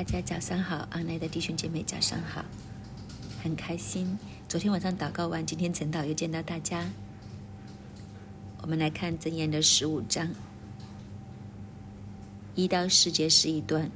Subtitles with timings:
[0.00, 2.42] 大家早上好，阿内的弟兄姐妹早上好，
[3.42, 4.18] 很开心。
[4.48, 6.88] 昨天晚上祷告完，今天晨祷又见到大家。
[8.62, 10.30] 我们来看箴言的十五章
[12.54, 13.90] 一到四节是一段，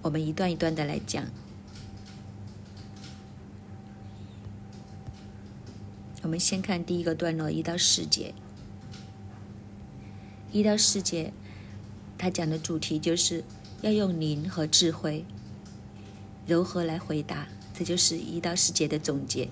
[0.00, 1.26] 我们一段一段的来讲。
[6.22, 8.32] 我们先看第一个段落一到四节，
[10.50, 11.34] 一到四节。
[12.20, 13.42] 他讲的主题就是
[13.80, 15.24] 要用灵和智慧
[16.46, 19.48] 柔和来回答，这就是一到四节的总结。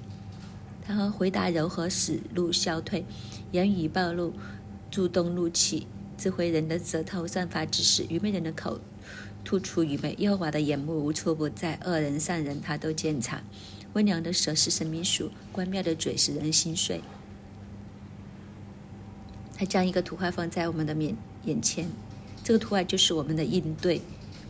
[0.82, 3.06] 他和回答柔和使怒消退，
[3.52, 4.34] 言语暴露
[4.90, 5.86] 助动怒气，
[6.18, 8.78] 智慧人的舌头散发知识，愚昧人的口
[9.42, 10.14] 吐出愚昧。
[10.18, 13.42] 耶和华的眼目无处不在，恶人善人他都检查。
[13.94, 17.00] 温良的舌是生命树，关妙的嘴使人心碎。
[19.54, 21.88] 他将一个图画放在我们的面眼前。
[22.48, 24.00] 这个图案就是我们的应对。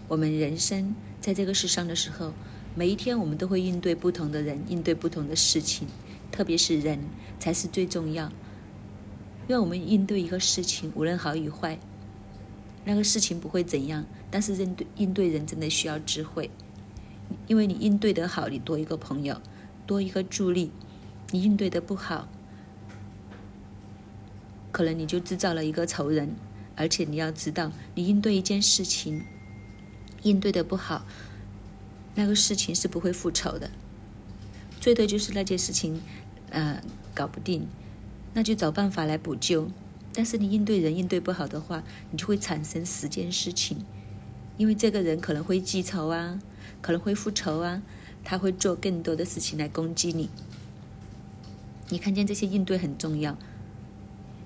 [0.07, 2.33] 我们人生在这个世上的时候，
[2.77, 5.89] 每一天我们都会应对不同的人，应对不同的事情，
[6.31, 7.01] 特别是人
[7.41, 8.27] 才是最重要。
[9.49, 11.77] 因为我们应对一个事情，无论好与坏，
[12.85, 16.49] 那个事情不会怎样，但是应对应对人真的需要智慧。
[17.49, 19.43] 因为你应对的好，你多一个朋友，
[19.89, 20.71] 多一个助力；
[21.33, 22.29] 你应对的不好，
[24.71, 26.37] 可能你就制造了一个仇人。
[26.79, 29.25] 而且你要知道，你应对一件事情，
[30.23, 31.05] 应对的不好，
[32.15, 33.69] 那个事情是不会复仇的。
[34.81, 36.01] 最多就是那件事情，
[36.51, 36.81] 呃，
[37.13, 37.67] 搞不定，
[38.33, 39.69] 那就找办法来补救。
[40.15, 43.85] 但是你应对人应对不好的话，你就会产生十件事情，
[44.57, 46.41] 因为这个人可能会记仇啊，
[46.81, 47.83] 可能会复仇啊，
[48.23, 50.31] 他会做更多的事情来攻击你。
[51.89, 53.37] 你看见这些应对很重要，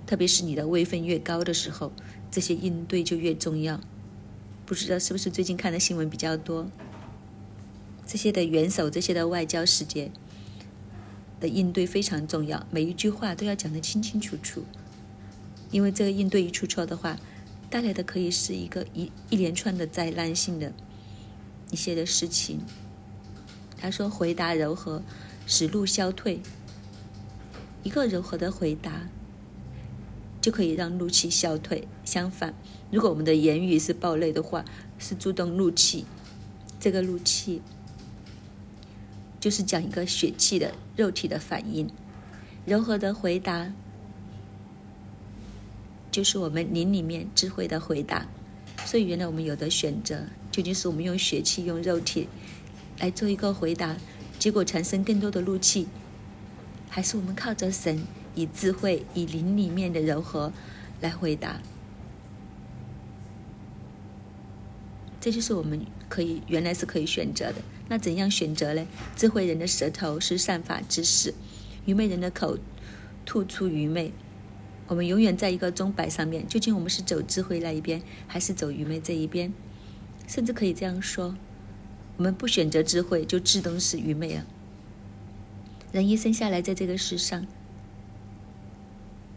[0.07, 1.93] 特别是你的位分越高的时候。
[2.33, 3.79] 这些应对就越重要，
[4.65, 6.67] 不知道是不是最近看的新闻比较多？
[8.07, 10.11] 这些的元首，这些的外交使节
[11.39, 14.65] 的应对非常重要，每一句话都要讲得清清楚楚，
[15.71, 17.19] 因为这个应对一出错的话，
[17.69, 20.73] 带来的可以是一个一一连串的灾难性的
[21.71, 22.61] 一些的事情。
[23.79, 25.03] 他说：“回答柔和，
[25.47, 26.41] 使怒消退。”
[27.85, 29.09] 一个柔和的回答。
[30.43, 31.89] 就可以让怒气消退。
[32.05, 32.53] 相反，
[32.91, 34.63] 如果我们的言语是暴戾的话，
[34.99, 36.05] 是助动怒气。
[36.79, 37.63] 这个怒气
[39.41, 41.89] 就是讲一个血气的肉体的反应。
[42.67, 43.73] 柔和的回答
[46.11, 48.29] 就是我们灵里面智慧的回答。
[48.85, 52.29] 所以，原来我们有的选择，究竟是我们用血气、用肉体
[52.99, 53.97] 来做一个回答，
[54.41, 55.87] 结果产生更多的怒气，
[56.89, 58.05] 还是我们靠着神？
[58.35, 60.53] 以智慧、以灵里面的柔和
[61.01, 61.61] 来回答，
[65.21, 67.57] 这就是我们可以原来是可以选择的。
[67.89, 68.87] 那怎样选择呢？
[69.15, 71.35] 智慧人的舌头是善法之事，
[71.85, 72.57] 愚昧人的口
[73.27, 74.13] 吐出愚昧。
[74.89, 79.53] 我们永远在一个钟摆上面，究竟我们是走智慧那一边，还是走愚昧这一边？
[80.27, 81.37] 甚至可以这样说：
[82.17, 84.47] 我们不选择智慧，就自动是愚昧了。
[85.93, 87.47] 人一生下来在这个世上。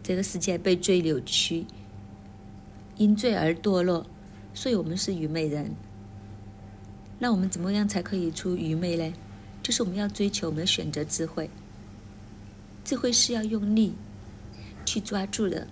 [0.06, 1.66] 这个世界被罪扭曲，
[2.96, 4.06] 因罪而堕落，
[4.54, 5.72] 所以我们是愚昧人。
[7.18, 9.12] 那我们怎么样才可以出愚昧呢？
[9.64, 11.50] 就是我们要追求，我们要选择智慧。
[12.84, 13.94] 智慧是要用力
[14.84, 15.66] 去抓住的，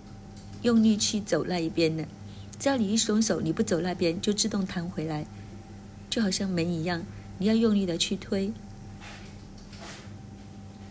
[0.62, 2.04] 用力去走那一边的。
[2.58, 5.28] 只要你一松手，你不走那边，就自动弹回来，
[6.10, 7.04] 就好像门一样，
[7.38, 8.52] 你要用力的去推。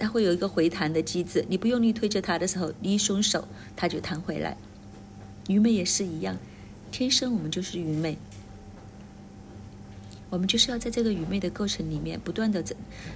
[0.03, 4.57] 它会有一个回弹的机制，你不用力推着它的时候，你一松手，它就弹回来。
[5.47, 6.37] 愚昧也是一样，
[6.91, 8.17] 天生我们就是愚昧，
[10.29, 12.61] 我们就是要在这个愚昧的过程里面不断的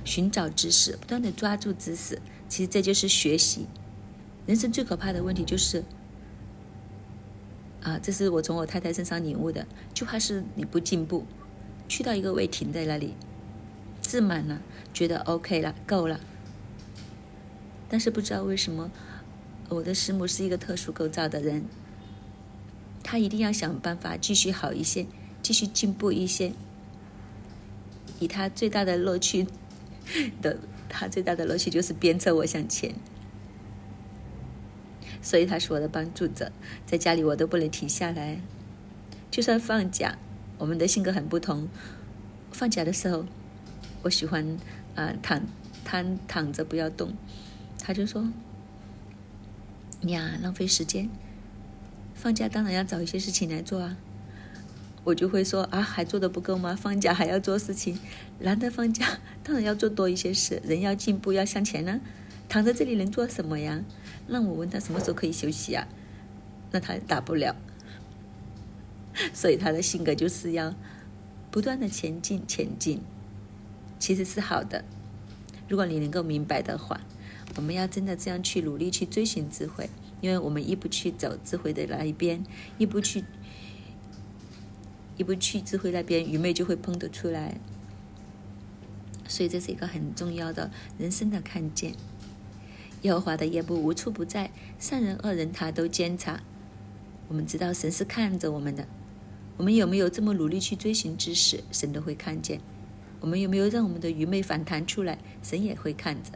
[0.05, 2.21] 寻找知识，不断的抓住知识。
[2.47, 3.65] 其实这就是学习。
[4.45, 5.83] 人生最可怕的问题就是，
[7.83, 11.25] 啊，这是我从我太太身上领悟的，就怕是你不进步，
[11.89, 13.13] 去到一个位停在那里，
[13.99, 14.61] 自满了，
[14.93, 16.17] 觉得 OK 了，够了。
[17.89, 18.91] 但是不知道为什么，
[19.69, 21.65] 我的师母是一个特殊构造的人，
[23.03, 25.05] 她一定要想办法继续好一些，
[25.41, 26.51] 继续进步一些，
[28.19, 29.47] 以她最大的乐趣
[30.41, 30.57] 的，
[30.89, 32.93] 她最大的乐趣就是鞭策我向前，
[35.21, 36.51] 所以她是我的帮助者，
[36.85, 38.41] 在家里我都不能停下来，
[39.31, 40.17] 就算放假，
[40.57, 41.69] 我们的性格很不同，
[42.51, 43.25] 放假的时候，
[44.01, 44.57] 我喜欢
[44.95, 45.41] 啊躺
[45.85, 47.13] 瘫躺着不要动。
[47.87, 48.27] 他就说
[50.11, 51.09] ：“呀，浪费时间。
[52.13, 53.95] 放假当然要找一些事情来做啊。
[55.05, 56.75] 我就会说啊，还做的不够吗？
[56.75, 57.97] 放假还要做事情，
[58.39, 60.61] 难得放假，当然要做多一些事。
[60.65, 62.01] 人要进步，要向前呢。
[62.49, 63.81] 躺在这里能做什么呀？
[64.27, 65.87] 让我问他什么时候可以休息啊？
[66.71, 67.55] 那他答不了。
[69.33, 70.75] 所以他的性格就是要
[71.49, 73.01] 不断的前进，前进，
[73.97, 74.83] 其实是好的。
[75.69, 76.99] 如果你能够明白的话，
[77.57, 79.89] 我们要真的这样去努力去追寻智慧，
[80.21, 82.43] 因为我们一不去走智慧的那一边，
[82.77, 83.25] 一不去，
[85.17, 87.59] 一不去智慧那边，愚昧就会蹦得出来。
[89.27, 91.93] 所以这是一个很重要的人生的看见。
[93.01, 96.41] 耶和华的眼部无处不在，善人恶人他都监察。
[97.27, 98.87] 我们知道神是看着我们的，
[99.57, 102.61] 我们有没有这么努力去追寻知识，神都会看见。
[103.19, 106.31] 我们有没有让我们的愚昧反弹出来，神也会看着。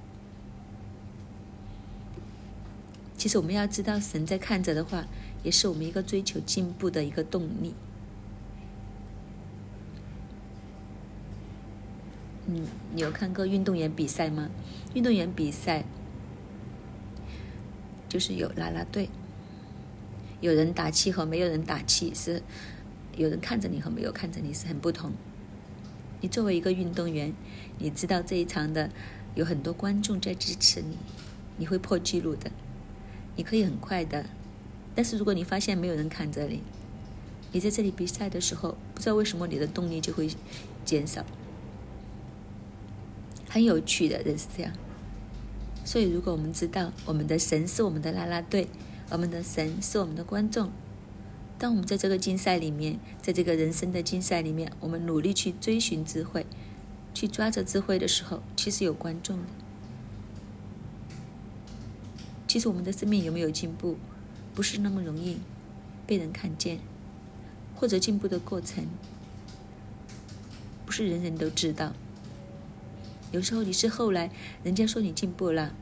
[3.21, 5.05] 其实我们要知道，神在看着的话，
[5.43, 7.75] 也是我们一个追求进步的一个动力。
[12.47, 12.65] 嗯，
[12.95, 14.49] 你有看过运动员比赛吗？
[14.95, 15.85] 运动员比赛。
[18.09, 19.07] 就是有啦啦队，
[20.39, 22.41] 有人打气和没有人打气是，
[23.15, 25.11] 有人看着你和没有看着你是很不同。
[26.21, 27.31] 你作为一个运动员，
[27.77, 28.89] 你知道这一场的
[29.35, 30.97] 有很多观众在支持你，
[31.57, 32.51] 你会破纪录的，
[33.41, 34.23] 你可以很快的。
[34.93, 36.61] 但是如果你发现没有人看着你，
[37.51, 40.29] 你在这里比赛的时候，不知道为什么你的动力就会
[40.85, 41.25] 减少。
[43.49, 44.71] 很有趣的人是这样。
[45.83, 48.67] 所以，如果我们知道我们的神是我们的啦啦队，
[49.09, 50.69] 我们的神是我们的观众，
[51.57, 56.45] 当我们在这个竞赛里面，在这个人生的竞赛里面，我们努力去追寻智慧，
[57.15, 59.43] 去抓着智慧的时候，其实有观众的。
[62.51, 63.95] 其实我们的生命有没有进步，
[64.53, 65.37] 不是那么容易
[66.05, 66.79] 被人看见，
[67.77, 68.85] 或者进步的过程，
[70.85, 71.93] 不是人人都知道。
[73.31, 74.29] 有时候你是后来
[74.65, 75.73] 人家说你进步了，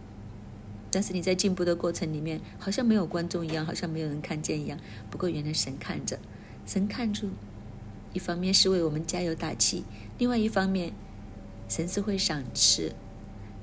[0.92, 4.78] 但是你在进步的过程里面好像没有观众一样，好像没有人看见一样。
[5.10, 6.20] 不过原来神看着，
[6.68, 7.32] 神看住，
[8.14, 9.84] 一方面是为我们加油打气，
[10.20, 10.94] 另外一方面，
[11.68, 12.94] 神是会赏赐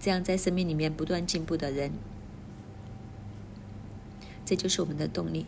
[0.00, 1.92] 这样在生命里面不断进步的人。
[4.46, 5.44] 这就是我们的动力。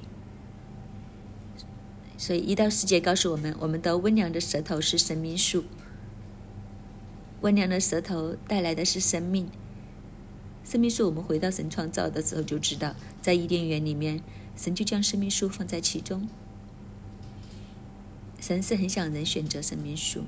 [2.18, 5.64] 所以一到世界告诉我们，我们的温良的舌头是生命树。
[7.40, 9.48] 温良的舌头带来的是生命。
[10.64, 14.20] 生命树，我们回到神创造的时候就知道，在伊甸园里面，
[14.56, 16.28] 神就将生命树放在其中。
[18.40, 20.24] 神是很想人选择生命树。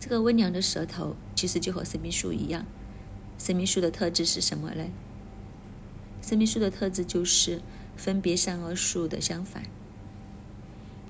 [0.00, 2.66] 这个温良的舌头其实就和生命树一样。
[3.38, 4.84] 生命树的特质是什么呢？
[6.28, 7.62] 生命树的特质就是
[7.96, 9.62] 分别善恶树的相反。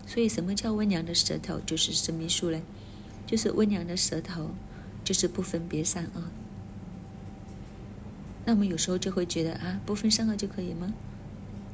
[0.07, 1.59] 所以，什么叫温良的舌头？
[1.67, 2.63] 就是生命树呢。
[3.27, 4.53] 就是温良的舌头，
[5.03, 6.23] 就是不分别善恶。
[8.45, 10.95] 那我们有时候就会觉得啊，不分善恶就可以吗？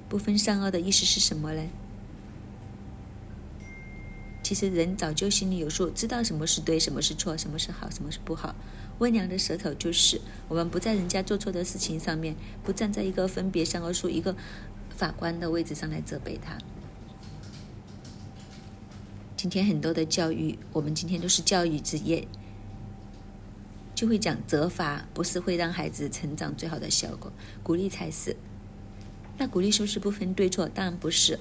[0.08, 1.68] 不分善恶的意思是什么呢？
[4.44, 8.54] 其实人早就心里有数，知道什么是对，什么是错，什么是好，什么是不好。
[8.98, 14.36] 温良的舌头就是我们不在人家做错的事情上面，不站在一个分别善恶树一个
[14.94, 16.58] 法官的位置上来责备他。
[19.34, 22.28] 今天很多的教育，我们今天都是教育职业，
[23.94, 27.32] 就会讲责罚不是会让孩子成长最好的效果，
[27.62, 28.36] 鼓励才是。
[29.38, 30.68] 那鼓励是不是不分对错？
[30.68, 31.38] 当然不是，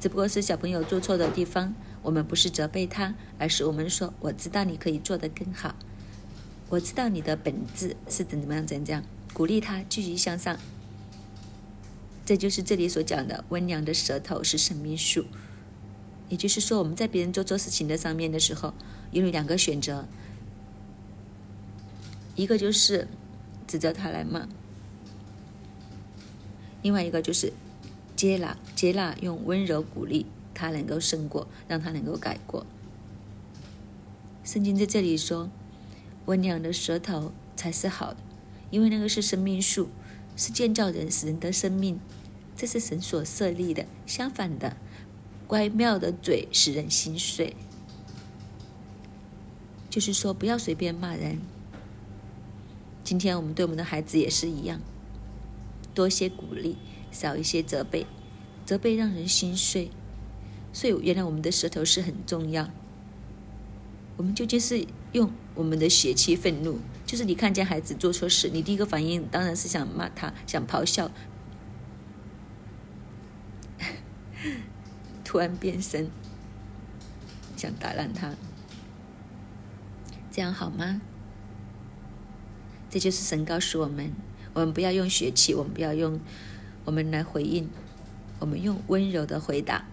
[0.00, 5.74] 只不过是小朋友做错的地方，我们不是责备他，而是我们说我知道你可以做得更好，
[6.68, 10.58] 我知道你的本质是怎怎么样怎样，鼓励他继续向上。
[12.24, 15.24] 这就是这里所讲的温良的舌头是生命树。
[16.28, 18.72] 也就是说，我们在别人做错事情的上面的时候，
[19.10, 20.06] 有两个选择：
[22.34, 23.06] 一个就是
[23.66, 24.48] 指责他来骂，
[26.80, 27.52] 另外一个就是
[28.16, 32.66] 接纳，接纳用温柔鼓励他能够胜过，让他能够改过。
[34.44, 35.50] 圣经在这里说，
[36.26, 38.18] 温良的舌头才是好的，
[38.70, 39.88] 因为那个是生命树，
[40.36, 42.00] 是建造人使人的生命，
[42.56, 43.86] 这是神所设立的。
[44.06, 44.76] 相反的。
[45.48, 47.54] 乖妙的嘴使人心碎，
[49.90, 51.40] 就是说不要随便骂人。
[53.04, 54.80] 今天我们对我们的孩子也是一样，
[55.92, 56.78] 多些鼓励，
[57.10, 58.06] 少一些责备。
[58.64, 59.90] 责备让人心碎，
[60.72, 62.70] 所以原来我们的舌头是很重要。
[64.16, 71.10] 我们究竟是用我们的血气愤怒，就是你看见孩子做错事，你第一个反应当然是想骂他，想咆哮。
[75.24, 76.10] 突然变身，
[77.56, 78.34] 想打烂他。
[80.30, 81.00] 这样好吗？
[82.90, 84.12] 这就是神告诉我们：
[84.52, 86.20] 我们不要用血气，我们不要用
[86.84, 87.68] 我们来回应，
[88.38, 89.86] 我们用温柔的回答。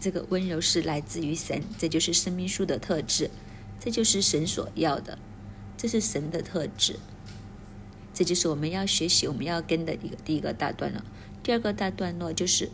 [0.00, 3.30] 这个温柔是来自于神，这就是生命树的特质，
[3.78, 5.18] 这就是神所要的，
[5.76, 6.98] 这是神的特质。
[8.14, 11.02] 这就是我们要学习、我们要跟的一个第一个大段落。
[11.42, 12.70] 第二个大段落就是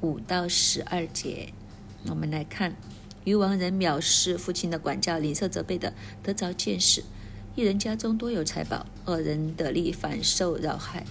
[0.00, 1.52] 五到十二节，
[2.08, 2.76] 我们来看：
[3.24, 7.02] 愚王人藐视父亲的管教，领受责备的得着见识；
[7.54, 11.04] 一人家中多有财宝，恶人得利反受扰害。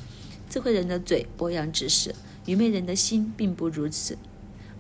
[0.50, 2.14] 智慧人的嘴播扬知识，
[2.46, 4.18] 愚昧人的心并不如此。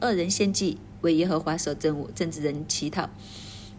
[0.01, 3.09] 恶人献祭为耶和华所憎恶，正直人乞讨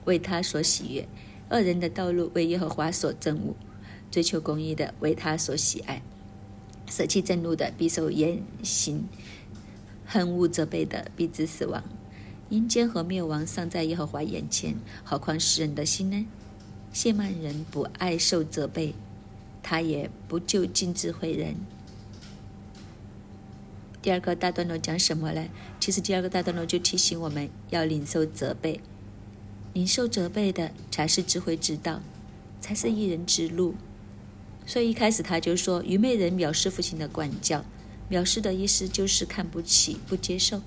[0.05, 1.09] 为他所喜悦。
[1.50, 3.55] 恶人的道路为耶和华所憎恶，
[4.11, 6.02] 追求公义的为他所喜爱。
[6.88, 9.07] 舍弃正路的必受严刑，
[10.05, 11.83] 恨恶责备的必致死亡。
[12.49, 16.26] 阴间和灭亡尚在耶和华眼前，何况世人的心呢？
[16.93, 18.95] 谢曼人不爱受责备，
[19.62, 21.57] 他也不就尽智慧人。
[24.06, 25.48] 第二个大段落讲什么呢？
[25.80, 28.80] 其实第二个大段落就提醒我们要领受责备。
[29.72, 32.00] 领受责备的才是智慧之道，
[32.60, 33.75] 才是一人之路。
[34.64, 37.64] 所以一开始他就说：“愚昧人藐视父亲的管教，
[38.08, 40.62] 藐视的意思就是看不起、不接受。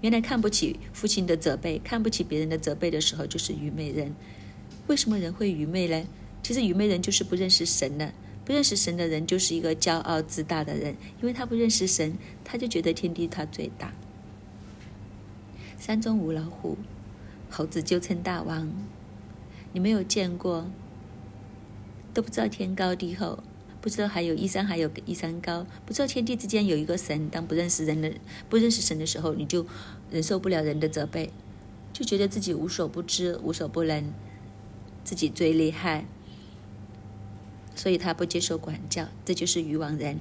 [0.00, 4.14] 原来看不起父亲的责备，看不起别人的责备的时候，就是愚昧人。
[4.86, 6.08] 为什么人会愚昧呢？
[6.42, 8.10] 其实愚昧人就是不认识神呢。
[8.44, 13.92] 不认识神的人就是一个骄傲自大的人，因为他不认识神，他就觉得天地他最大。
[15.78, 16.76] 山中无老虎。”
[17.52, 18.72] 猴子就称大王，
[19.72, 20.70] 你没有见过，
[22.14, 23.42] 都不知道天高地厚，
[23.80, 27.28] 不知道还有一山还有一山高，不知道天地之间有一个神。
[27.28, 28.12] 当不认识人的、
[28.48, 29.66] 不认识神的时候，你就
[30.12, 31.32] 忍受不了人的责备，
[31.92, 34.12] 就觉得自己无所不知、无所不能，
[35.02, 36.06] 自己最厉害，
[37.80, 40.18] 所以他不接受管教，这就是渔网人。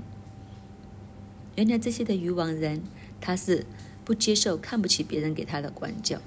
[1.58, 2.84] 原来这些的渔网人，
[3.20, 3.66] 他是
[4.06, 6.22] 不接受、看不起别人给他的管教。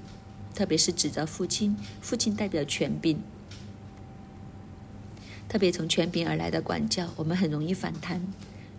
[0.55, 3.17] 特别是指责父亲，父亲代表权柄，
[5.49, 8.21] 特别从权柄而来的管教，我们很容易反弹。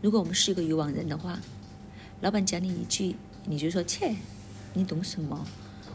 [0.03, 1.39] 如果我们是一个渔网人的话，
[2.21, 3.15] 老板讲你一句，
[3.47, 4.15] 你就说切，
[4.75, 5.47] 你懂什么？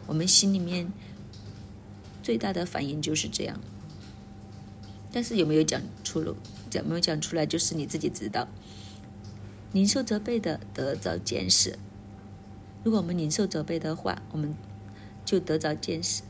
[0.07, 0.91] 我们心里面
[2.21, 3.57] 最大的反应就是这样。
[5.11, 6.35] 但是有没有讲出路？
[6.69, 8.47] 讲没有讲出来，就是你自己知道。
[9.71, 11.77] 领受责备的得着见识。
[12.83, 14.55] 如果我们领受责备的话，我们。
[15.25, 16.23] 就得着见识，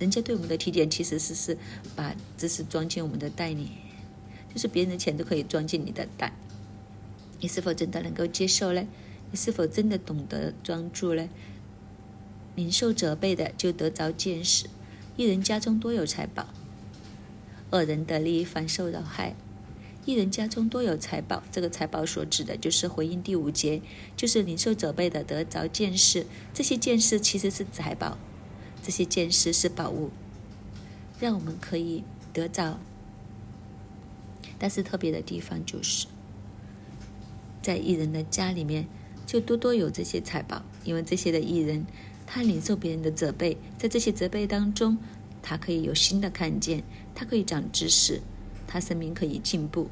[0.00, 1.56] 人家对我们的提点其实是是
[1.94, 3.68] 把知识装进我们的袋里，
[4.52, 6.32] 就是别人的钱都可以装进你的袋，
[7.38, 8.84] 你是否真的能够接受呢？
[9.30, 11.28] 你是否真的懂得专注呢？
[12.56, 14.66] 领受责备的就得着见识，
[15.16, 16.48] 一人家中多有财宝，
[17.74, 19.34] 恶人得利反受扰害。
[20.04, 23.82] 一人家中多有财宝，这个财宝所指的就是回应第五节，
[24.16, 26.24] 就是领受责备的得着见识。
[26.52, 28.16] 这些见识其实是财宝，
[28.80, 30.10] 这些见识是宝物，
[31.18, 32.78] 让我们可以得着。
[34.56, 36.06] 但是特别的地方就是，
[37.60, 38.86] 在艺人的家里面
[39.26, 41.86] 就多多有这些财宝，因为这些的艺人
[42.24, 44.98] 他领受别人的责备，在这些责备当中，
[45.46, 46.82] 他可以有新的看见，
[47.14, 48.22] 他可以长知识。
[48.66, 49.88] 他生命可以进步，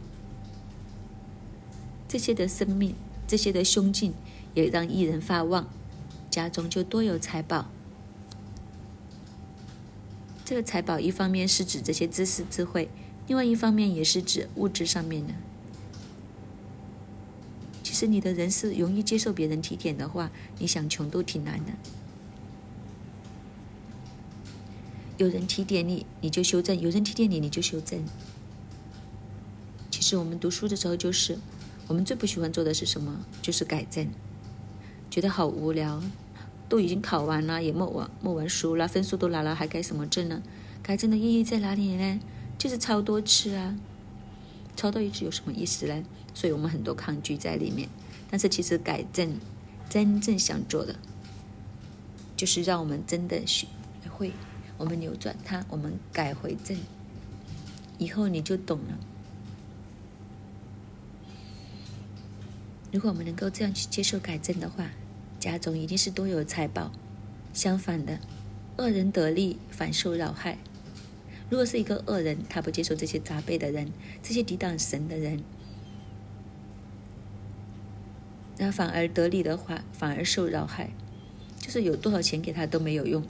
[2.09, 2.97] 这些的生命，
[3.29, 4.13] 这些的胸襟，
[4.55, 5.69] 也让艺人发旺，
[6.29, 7.71] 家中就多有财宝。
[10.45, 12.89] 这个财宝一方面是指这些知识智慧，
[13.29, 15.35] 另外一方面也是指物质上面的。
[17.85, 21.73] 其实你的人是容易接受别人提点的话，你想穷都挺难的。
[25.23, 28.05] 有人提点你，你就修正；有人提点你，你就修正。
[29.89, 31.39] 其实我们读书的时候，就是
[31.87, 33.25] 我们最不喜欢做的是什么？
[33.41, 34.09] 就是改正，
[35.09, 36.03] 觉得好无聊。
[36.69, 40.43] 都已经考完了，也默完默完书了，分数都拿了，还改什么证呢？
[40.83, 42.19] 改正的意义在哪里呢？
[42.59, 43.77] 就是抄多次啊，
[44.75, 46.03] 抄到一次有什么意思呢？
[46.33, 47.89] 所以我们很多抗拒在里面。
[48.31, 49.39] 但是其实改正
[49.91, 50.97] 真正想做的，
[52.35, 53.67] 就是让我们真的学
[54.09, 54.33] 会，
[54.83, 56.77] 我们扭转它，我们改回正，
[57.99, 58.99] 以后你就懂了。
[62.91, 64.91] 如果我们能够这样去接受改正的话，
[65.39, 66.91] 家中一定是多有财宝。
[67.53, 68.19] 相反的，
[68.77, 70.59] 恶人得利反受扰害。
[71.49, 75.45] 如果是一个恶人，他不接受这些杂辈的人，这些抵挡神的人，
[78.59, 80.91] 那反而得利的话，反而受扰害。
[81.61, 83.23] 就是有多少钱给他都没有用。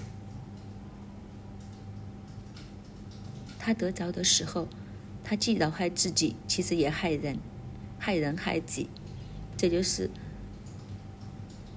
[3.65, 4.67] 他得着的时候，
[5.23, 7.39] 他既扰害自己，其实也害人，
[7.97, 8.89] 害人害己。
[9.57, 10.11] 这就是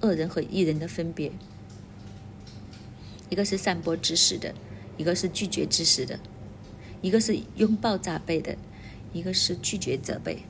[0.00, 1.30] 恶人和义人的分别。
[3.30, 4.52] 一个是散播知识的，
[4.96, 6.18] 一个是拒绝知识的；
[7.02, 8.56] 一个是拥抱责备的，
[9.12, 10.42] 一个是拒绝责备。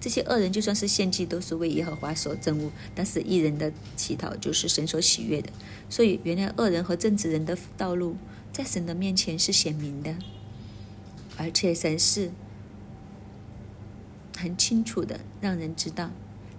[0.00, 5.50] 这些恶人就算是献祭，都是为耶和华所憎恶；但是义人的乞讨就是神所喜悦的。
[5.90, 8.16] 所以，原来恶人和正直人的道路，
[8.52, 10.14] 在神的面前是显明的，
[11.36, 12.30] 而且神是
[14.36, 16.10] 很清楚的，让人知道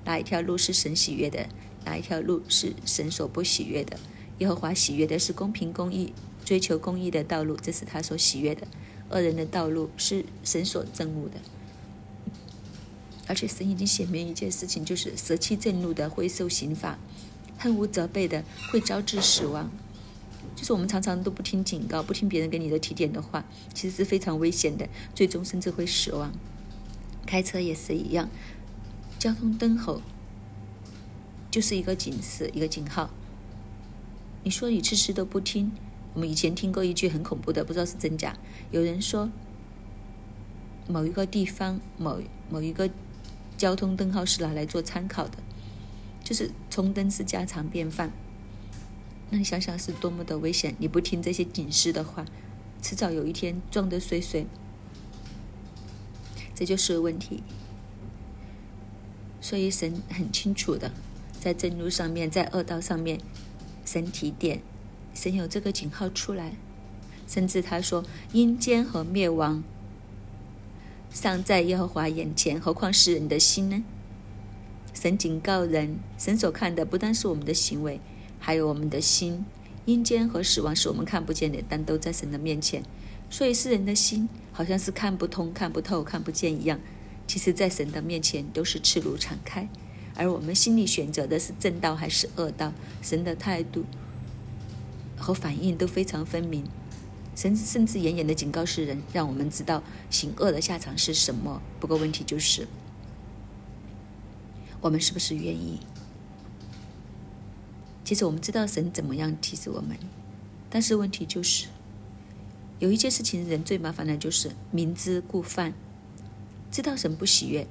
[0.06, 1.48] 哪一条路是神喜悦的，
[1.86, 4.00] 哪一条路是神所不喜悦的。
[4.40, 6.14] 耶和华喜悦的是公平公义、
[6.46, 8.68] 追求公义的道路，这是他所喜悦的；
[9.10, 11.40] 恶人的道路是神所憎恶的。
[13.28, 16.98] 而且神已经显明一件事情，就是舍弃正路的会受刑罚，
[17.58, 19.72] 恨无责备的会招致死亡。
[20.58, 23.46] 就是我们常常都不听警告，不听别人给你的提点的话，
[23.76, 26.34] 其实是非常危险的，最终甚至会死亡。
[27.28, 28.28] 开车也是一样，
[29.20, 30.02] 交通灯吼
[31.52, 33.12] 就是一个警示，一个警号。
[34.44, 35.72] 你说你迟迟都不听，
[36.16, 38.36] 我们以前听过一句很恐怖的，不知道是真假。
[38.72, 39.30] 有人说，
[40.88, 42.90] 某一个地方某某一个
[43.58, 45.38] 交通灯号是拿来做参考的，
[46.24, 48.12] 就是冲灯是家常便饭。
[49.30, 50.76] 那你想想是多么的危险！
[50.80, 52.26] 你不听这些警示的话，
[52.82, 54.48] 迟早有一天撞得碎碎。
[56.56, 57.44] 这就是问题。
[59.42, 60.92] 所以神很清楚的，
[61.40, 63.20] 在正路上面，在恶道上面。
[63.86, 64.62] 神提点，
[65.14, 66.58] 神有这个警号出来，
[67.26, 68.04] 甚至他说
[68.34, 69.64] 阴间和灭亡
[71.10, 73.84] 尚在耶和华眼前，何况是人的心呢？
[74.94, 78.02] 神警告人，神所看的不单是我们的行为，
[78.40, 79.46] 还有我们的心。
[79.86, 82.84] 阴间和死亡是我们看不见的，但都在神的面前。
[83.30, 86.80] 所以世人的心好像是看不通、看不透、看不见一样，
[87.26, 89.70] 其实，在神的面前都是赤露敞开。
[90.16, 92.74] 而我们心里选择的是正道还是恶道？
[93.02, 93.86] 神的态度
[95.16, 96.66] 和反应都非常分明。
[97.36, 101.62] 神甚至严严的警告世人，让我们知道行恶的下场是什么。
[101.80, 102.68] 不过问题就是，
[104.82, 105.80] 我们是不是愿意？
[108.08, 109.98] 其实我们知道神怎么样提示我们，
[110.70, 111.68] 但是问题就是，
[112.80, 115.74] 有一件事情人最麻烦的就是明知故犯，
[116.72, 117.68] 知道神不喜悦，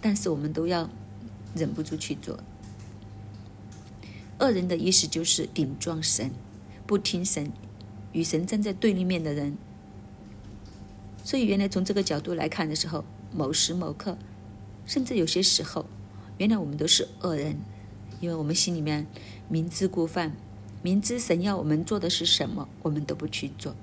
[0.00, 0.90] 但是我们都要。
[1.54, 2.38] 忍不住去做。
[4.40, 6.32] 恶人的意思就是顶撞神，
[6.84, 7.52] 不听神，
[8.12, 9.56] 与神站在对立面的人。
[11.24, 14.18] 所以，原来从这个角度来看的时候，某时某刻，
[14.84, 15.86] 甚至有些时候，
[16.38, 17.56] 原来我们都是恶人，
[18.20, 19.06] 因为我们心里面
[19.48, 20.32] 明知故犯，
[20.82, 23.74] 明知神要我们做的是什么，我们都不去做；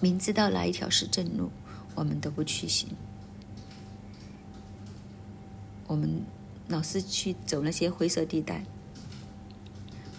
[0.00, 1.50] 明知道哪一条是正路，
[1.96, 2.90] 我们都不去行。
[5.86, 6.22] 我们
[6.68, 8.64] 老是去走那些灰色地带，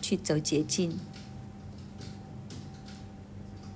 [0.01, 0.99] 去走捷径，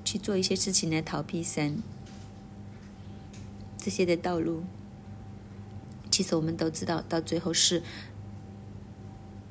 [0.04, 1.82] 去做一些事情来逃避神。
[3.78, 4.64] 这些的道路，
[6.12, 7.82] 其实我们都知道，到最后是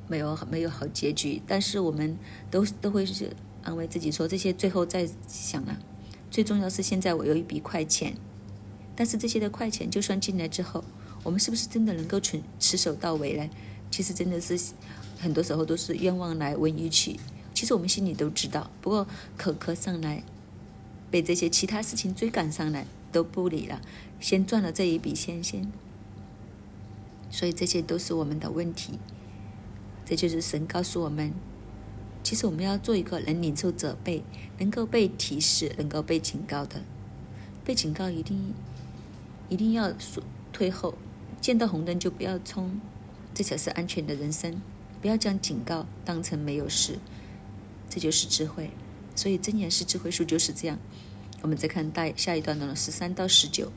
[0.09, 1.41] 没有没有好结局。
[1.47, 2.17] 但是我们
[2.51, 5.79] 都都会是安慰自己说，这些最后再想了。
[6.31, 8.15] 最重要是现在我有一笔快钱，
[8.97, 10.83] 但是这些的快钱就算进来之后。
[11.25, 13.51] 我们是不是真的能够持持守到尾呢？
[13.91, 14.59] 其实真的是
[15.19, 17.19] 很多时候都是冤枉来问一去。
[17.53, 20.23] 其实我们心里都知道，不过口渴上来，
[21.11, 23.81] 被这些其他事情追赶上来都不理了，
[24.21, 25.71] 先赚了这一笔先先。
[27.31, 29.01] 所以这些都是我们的问题。
[30.09, 31.35] 这就是神告诉我们，
[32.23, 34.25] 其实我们要做一个能领受责备、
[34.57, 36.81] 能够被提示、能够被警告的。
[37.63, 38.55] 被警告一定
[39.51, 39.93] 一定要
[40.51, 40.95] 退后。
[41.43, 42.81] 见到红灯就不要冲，
[43.35, 44.63] 这才是安全的人生。
[45.03, 46.99] 不要将警告当成没有事，
[47.91, 48.71] 这就是智慧。
[49.15, 50.79] 所以真言是智慧树就是这样。
[51.43, 53.71] 我们再看大下一段的十三到十九，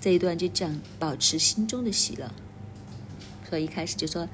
[0.00, 2.32] 这一段就讲保持心中的喜乐。
[3.48, 4.26] 所以一开始就说，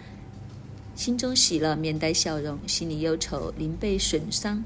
[0.95, 4.63] 心中喜乐，面带笑容；心里忧愁，灵被损伤。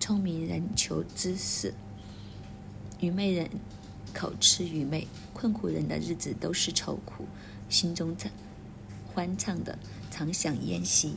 [0.00, 1.74] 聪明人求知识，
[3.00, 3.48] 愚昧人。
[4.14, 7.26] 口吃愚昧，困苦人的日子都是愁苦，
[7.68, 8.32] 心中唱
[9.14, 9.78] 欢畅的，
[10.10, 11.14] 常想宴席。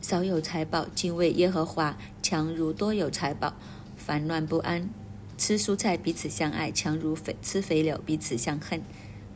[0.00, 3.54] 少有财宝，敬畏耶和华，强如多有财宝，
[3.96, 4.88] 烦乱不安。
[5.36, 8.82] 吃蔬菜彼此相爱，强如肥吃肥柳彼此相恨。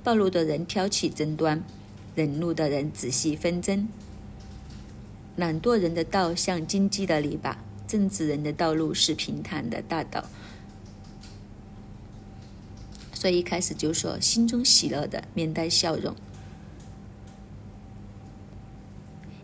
[0.08, 1.62] 暴露的人挑起争端，
[2.14, 3.86] 忍怒的人仔细纷争。
[5.36, 10.24] 懒惰人的道像荆棘的篱笆，正直人的道路是平坦的大道。
[13.12, 16.16] 所以一开始就说，心中喜乐的，面带笑容。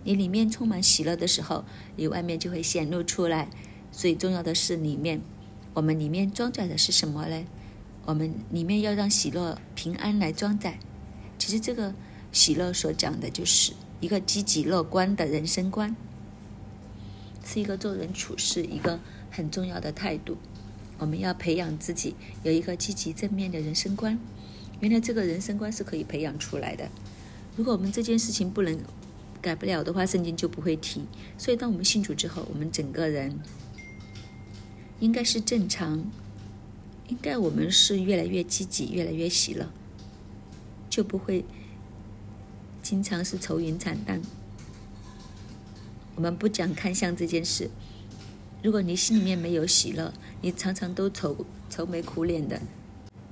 [0.05, 3.51] 你里面充满喜乐的时候，你外面就会显露出来。
[3.93, 5.21] 最重要的是里面，
[5.75, 7.45] 我们里面装载的是什么呢？
[8.07, 10.79] 我们里面要让喜乐、平安来装载。
[11.39, 11.95] 其实这个
[12.33, 15.95] 喜乐所讲的就是一个积极乐观的人生观，
[17.45, 20.37] 是一个做人处事一个很重要的态度。
[20.99, 24.19] 我们要培养自己有一个积极正面的人生观。
[24.81, 26.89] 原来这个人生观是可以培养出来的。
[27.57, 28.79] 如果我们这件事情不能
[29.41, 31.05] 改不了的话，圣经就不会提。
[31.39, 33.39] 所以当我们信主之后，我们整个人
[35.01, 36.05] 应该是正常。
[37.09, 39.69] 应该我们是越来越积极，越来越喜乐，
[40.89, 41.45] 就不会
[42.83, 44.23] 经常是愁云惨淡。
[46.15, 47.71] 我们不讲看相这件事。
[48.63, 52.63] 如果你心里面没有喜乐，你常常都愁愁眉苦脸的，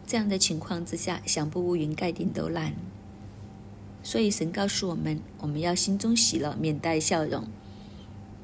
[0.06, 2.74] 这样的情况之下，想不乌云盖顶都难。
[4.02, 7.46] 所以神告诉我们，我们要心中喜乐，面带笑容，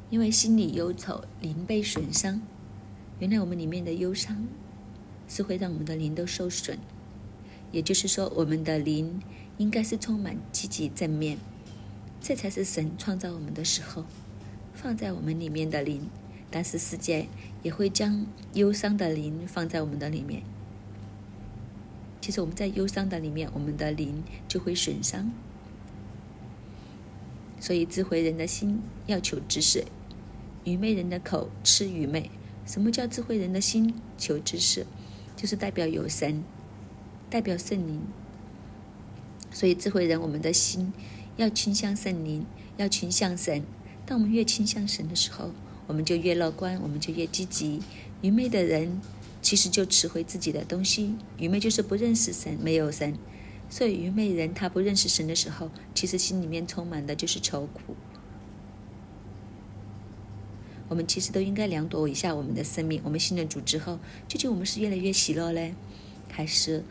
[0.08, 2.40] 因为心里忧愁，灵被损伤。
[3.18, 4.46] 原来我们里面的忧伤。
[5.28, 6.78] 是会让我们的灵都受损，
[7.70, 9.20] 也就是说，我们的灵
[9.58, 11.38] 应该是充满积极正面，
[12.20, 14.04] 这才是神创造我们的时候
[14.74, 16.08] 放在我们里面的灵。
[16.50, 17.28] 但是世界
[17.62, 20.42] 也会将忧伤的灵放在我们的里面。
[22.22, 25.30] 其实我们在忧伤的里面，我们的灵就会损伤。
[27.60, 29.84] 所以智慧人的心要求知识，
[30.64, 32.30] 愚昧人的口吃愚昧。
[32.64, 34.86] 什么叫智慧人的心求知识？
[35.38, 36.42] 就是代表有神，
[37.30, 38.02] 代表圣灵，
[39.52, 40.92] 所以智慧人，我们的心
[41.36, 42.44] 要倾向圣灵，
[42.76, 43.62] 要倾向神。
[44.04, 45.52] 当我们越倾向神的时候，
[45.86, 47.80] 我们就越乐观，我们就越积极。
[48.20, 49.00] 愚昧的人
[49.40, 53.16] 其实就吃回自己的东西，愚昧就是不认识神，没有神。
[53.70, 57.94] 所以愚昧人他不认识神的时候，其实心里面充满的就是愁苦。
[60.88, 63.00] 我们其实都应该量度一下我们的生命。
[63.04, 65.74] 我们信任主之后，究竟我们是越来越喜乐呢，
[66.30, 66.82] 还是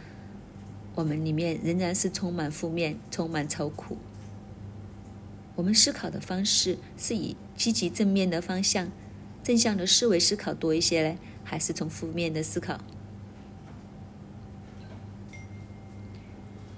[0.96, 3.98] 我们里面仍然是充满负面、充满愁苦？
[5.56, 8.92] 我们思考的方式是以积极正面的方向、
[9.44, 12.80] 正向的思维思考多一些呢，还是从负面的思考？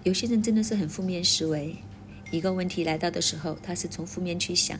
[0.04, 1.76] 有些人真的是很负面思维，
[2.32, 4.80] 一个问题来到的时候，他是从负面去想。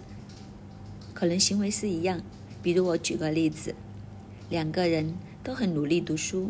[1.20, 2.22] 可能行为是一样，
[2.64, 3.76] 比如我举个例子，
[4.50, 6.50] 两个人都很努力读书，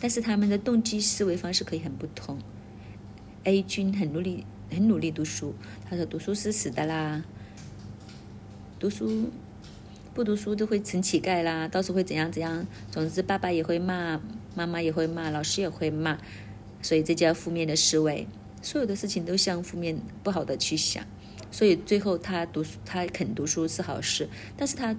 [0.00, 2.38] 但是他们的动机思维方式可以很不同。
[3.44, 7.22] A 君很努力，很努力读书，他说读书是死的啦，
[8.78, 9.28] 读书
[10.14, 14.18] 不读书都会成乞丐啦，到时候会怎样怎样，总之爸爸也会骂，
[14.54, 16.18] 妈妈也会骂，老师也会骂，
[16.80, 18.26] 所以这叫负面的思维，
[18.62, 21.04] 所有的事情都向负面不好的去想。
[21.50, 24.96] 所以最后他读书，他肯读书是好事，但是他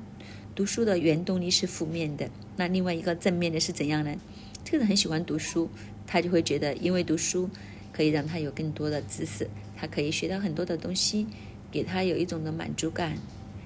[0.54, 2.30] 读书的原动力是负面的。
[2.58, 4.16] 那另外一个正面的是怎样呢？
[4.64, 5.70] 这个人很喜欢读书，
[6.06, 7.50] 他就会觉得，因为读书
[7.92, 11.26] 可以让他有更多的知识，他可以学到很多的东西，
[11.72, 13.18] 给他有一种的满足感，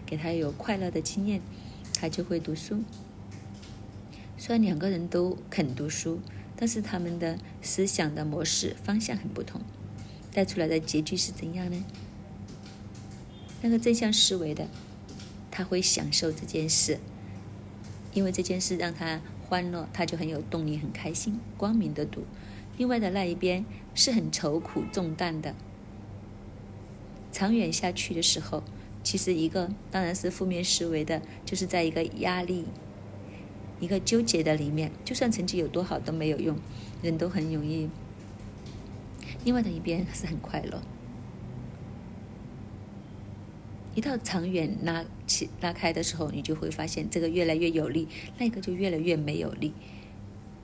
[0.06, 1.41] 给他有快乐的经验，
[2.00, 2.84] 他就会读书。
[4.38, 6.19] 虽然两个人都肯读书，
[6.56, 9.60] 但是他们的思想的模式方向很不同，
[10.32, 11.84] 带出来的结局是怎样呢？
[13.65, 14.67] 那个正向思维的，
[15.49, 16.99] 他会享受这件事，
[18.13, 22.25] 因为这件事让他欢乐，他就很有动力，很开心，光明的读。
[22.78, 25.56] 另外的那一边是很愁苦重担的，
[27.32, 28.62] 长远下去的时候，
[29.04, 32.65] 其实一个当然是负面思维的，就是在一个压力、
[33.80, 36.56] 一个纠结的里面，就算成绩有多好都没有用，
[37.01, 37.89] 人都很容易。
[39.43, 40.84] 另外的一边是很快乐。
[43.96, 49.72] 一到长远拉起拉开的时候，你就会发现这个越来越有力，那个就越来越没有力。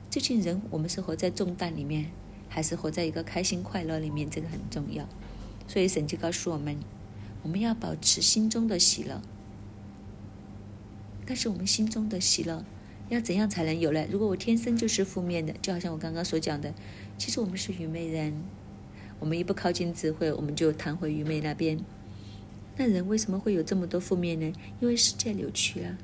[0.10, 2.12] 究竟人我们是活在重担里面，
[2.50, 4.30] 还是活在一个开心快乐里面？
[4.30, 5.08] 这个很重要。
[5.66, 6.78] 所以神就告诉我们，
[7.42, 9.22] 我们要保持心中的喜乐。
[11.26, 12.66] 但是我们心中的喜乐
[13.08, 14.06] 要怎样才能有呢？
[14.12, 16.74] 如果我天生就是负面的，就好像我刚刚所讲的，
[17.18, 18.44] 其实我们是愚昧人，
[19.20, 21.80] 我们一不靠近智慧，我们就弹回愚昧那边。
[22.78, 24.52] 那人为什么会有这么多负面呢？
[24.80, 25.98] 因为世界扭曲了，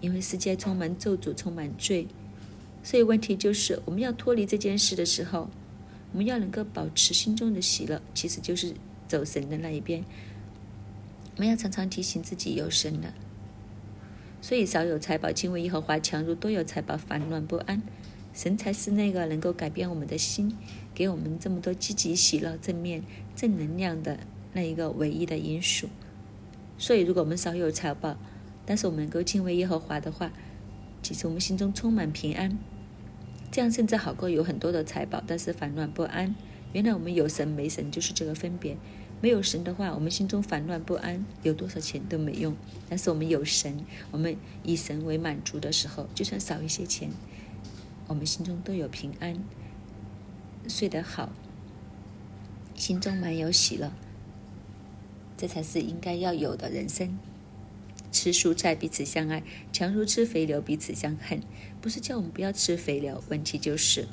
[0.00, 2.08] 因为世界充满咒诅，充满罪，
[2.82, 5.48] 所以问题就是我们要脱离这件事的时候，
[6.12, 8.74] 我们要能够保持心中的喜乐，其实就是
[9.06, 10.04] 走神的那一边。
[11.36, 13.14] 我们要常常提醒自己有神了。
[14.42, 17.80] 所以少有财宝，敬畏耶和华；强如多有财宝，烦乱不安。
[18.34, 20.56] 神才是那个能够改变我们的心，
[20.94, 23.04] 给我们这么多积极、喜乐、正面、
[23.36, 24.18] 正能量的
[24.52, 25.88] 那一个唯一的因素。
[26.78, 28.16] 所以，如果我们少有财宝，
[28.66, 30.32] 但是我们能够敬畏耶和华的话，
[31.02, 32.58] 其实我们心中充满平安。
[33.50, 36.34] 这样甚至好过有很多的财宝，但是烦乱不安。
[36.72, 38.76] 原来我们有神没神就是这个分别。
[39.20, 42.56] 没有神的话，我们心中烦乱不安，有多少钱都没用。
[42.88, 47.08] 但是我们有神，我们以神为满足的时候，就算少一些钱，
[48.08, 49.36] 我们心中都有平安，
[50.66, 51.30] 睡得好，
[52.74, 53.92] 心中满有喜乐。
[55.42, 57.18] 这才是应该要有的人生。
[58.12, 61.42] 吃蔬菜彼此相爱，强如吃肥牛彼此相恨。
[61.80, 64.06] 不是叫我们不要吃肥牛，问题就是，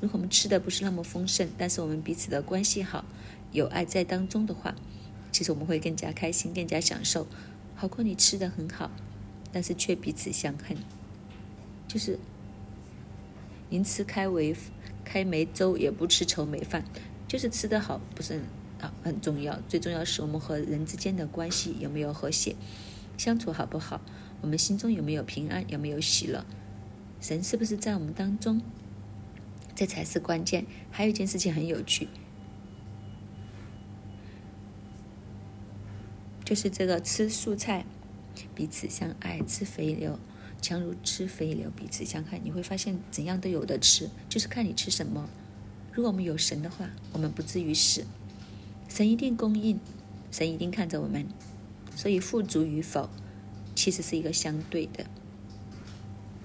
[0.00, 3.04] 如果我们吃的不是那么丰盛，但是我们彼此的关系好，
[3.52, 4.74] 有爱在当中的话，
[5.30, 7.28] 其实我们会更加开心，更加享受，
[7.76, 8.90] 好过你吃的很好，
[9.52, 10.76] 但是却彼此相恨。
[11.86, 12.18] 就是
[13.70, 14.56] 宁吃开为
[15.04, 16.84] 开梅粥，也不吃稠梅饭，
[17.28, 18.40] 就是吃的好，不是。
[18.80, 19.58] 啊，很重要。
[19.68, 22.56] 最重要是我们和人之间的关系有没有和谐，
[23.16, 24.00] 相处好不好？
[24.42, 26.44] 我们心中有没有平安，有没有喜乐？
[27.20, 28.60] 神是不是在我们当中？
[29.74, 30.66] 这才是关键。
[30.90, 32.08] 还有一件事情很有趣，
[36.44, 37.84] 就是这个吃素菜，
[38.54, 40.18] 彼此相爱；吃肥牛，
[40.62, 42.38] 强如吃肥牛，彼此相害。
[42.38, 45.28] 你会发现怎样都有的吃，就是看你吃什么。
[45.92, 48.04] 如果我们有神的话，我们不至于死。
[48.88, 49.78] 神一定供应，
[50.30, 51.26] 神一定看着我们，
[51.94, 53.10] 所以富足与否，
[53.74, 55.06] 其实是一个相对的。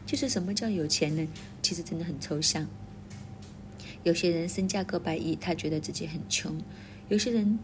[0.05, 1.29] 就是什么叫有钱人，
[1.61, 2.67] 其实真的很抽象。
[4.03, 6.57] 有些人身价个百亿，他觉得自己很穷；
[7.07, 7.57] 有些人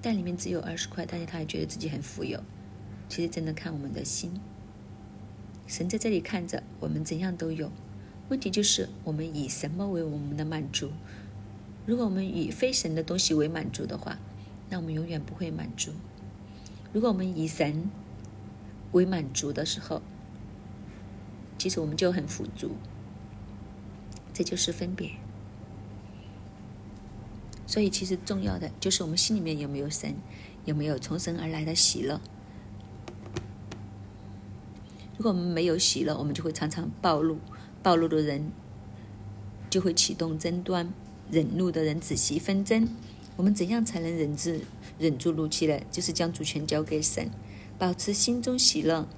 [0.00, 2.40] 袋里面只有二十块，但是他还觉得自己很富有。
[3.08, 4.32] 其实真的看我们的心。
[5.66, 7.72] 神在这里看着我们怎样都有，
[8.28, 10.90] 问题就是我们以什么为我们的满足？
[11.86, 14.18] 如果我们以非神的东西为满足的话，
[14.68, 15.92] 那我们永远不会满足。
[16.92, 17.88] 如果我们以神
[18.90, 20.02] 为满足的时候，
[21.56, 22.72] 其实我们就很富足。
[24.32, 25.12] 这就是分别。
[27.66, 30.14] 所以，其实重要的就是我们心里面有没有神，
[30.64, 32.20] 有没有从神而来的喜乐。
[35.16, 37.38] 如果我们没有喜乐，我们就会常常暴露，
[37.82, 38.50] 暴露的人
[39.70, 40.92] 就会启动争端。
[41.30, 42.88] 忍怒的人仔细纷争，
[43.36, 44.54] 我们怎样才能忍住
[44.98, 45.78] 忍住怒气呢？
[45.90, 47.30] 就是将主权交给神，
[47.78, 49.08] 保持心中喜乐、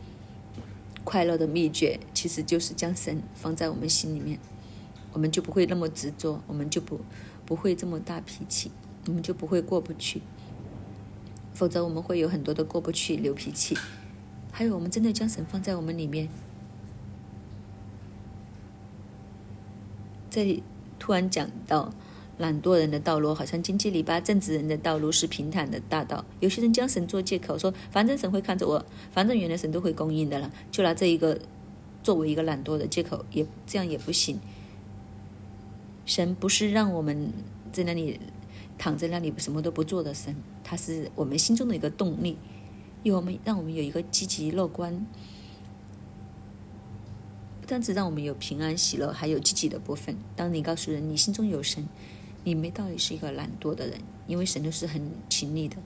[1.04, 4.38] 快乐的秘诀，其实就是将神放在我们心里面，
[5.12, 7.00] 我们就不会那么执着，我们就不
[7.44, 8.70] 不会这么大脾气，
[9.06, 10.22] 我们就不会过不去。
[11.52, 13.76] 否则我们会有很多的过不去、流脾气。
[14.50, 16.28] 还有，我们真的将神放在我们里面，
[20.30, 20.62] 这里。
[20.98, 21.92] 突然讲到
[22.38, 26.24] 懒惰人的道路，好像经济篱笆；正直人的道路是平坦的大道。
[26.40, 31.38] 有些人将神做借口，说反正神会看着我，反正原来神都会供应的了，就拿这一个
[32.02, 34.38] 作为一个懒惰的借口，也这样也不行。
[36.06, 37.32] 神不是让我们
[37.72, 38.18] 在那里
[38.78, 42.38] 躺在那里什么都不做的神，他是我们心中的一个动力，
[43.02, 45.06] 有我们让我们有一个积极乐观。
[47.68, 50.16] 不单只让我们有平安喜乐，还有积极的部分。
[50.35, 51.87] 当你告诉人你心中有神，
[52.42, 55.76] 你没道理是一个懒惰的人，因为神都是很勤力的。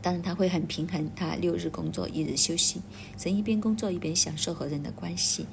[0.00, 2.82] 当然他会很平衡，他六日工作，一日休息。
[3.18, 5.46] 神一边工作一边享受和人的关系，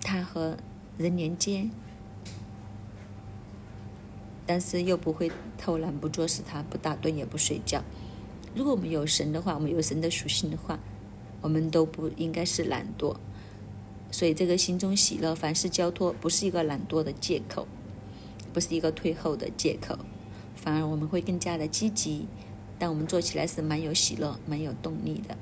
[0.00, 0.56] 他和
[0.96, 1.70] 人连接，
[4.44, 7.84] 但是又不会偷懒不做事，他不打盹也不睡觉。
[8.56, 10.80] 如果我们有神的话，我们有神的属性的话。
[11.40, 13.16] 我们都不应该是懒惰，
[14.10, 17.66] 所以这个心中喜乐、凡事交托，不是一个懒惰的借口，
[18.52, 19.98] 不是一个退后的借口，
[20.56, 22.26] 反而我们会更加的积极。
[22.80, 25.36] 但我们做起来是蛮有喜乐、蛮有动力的，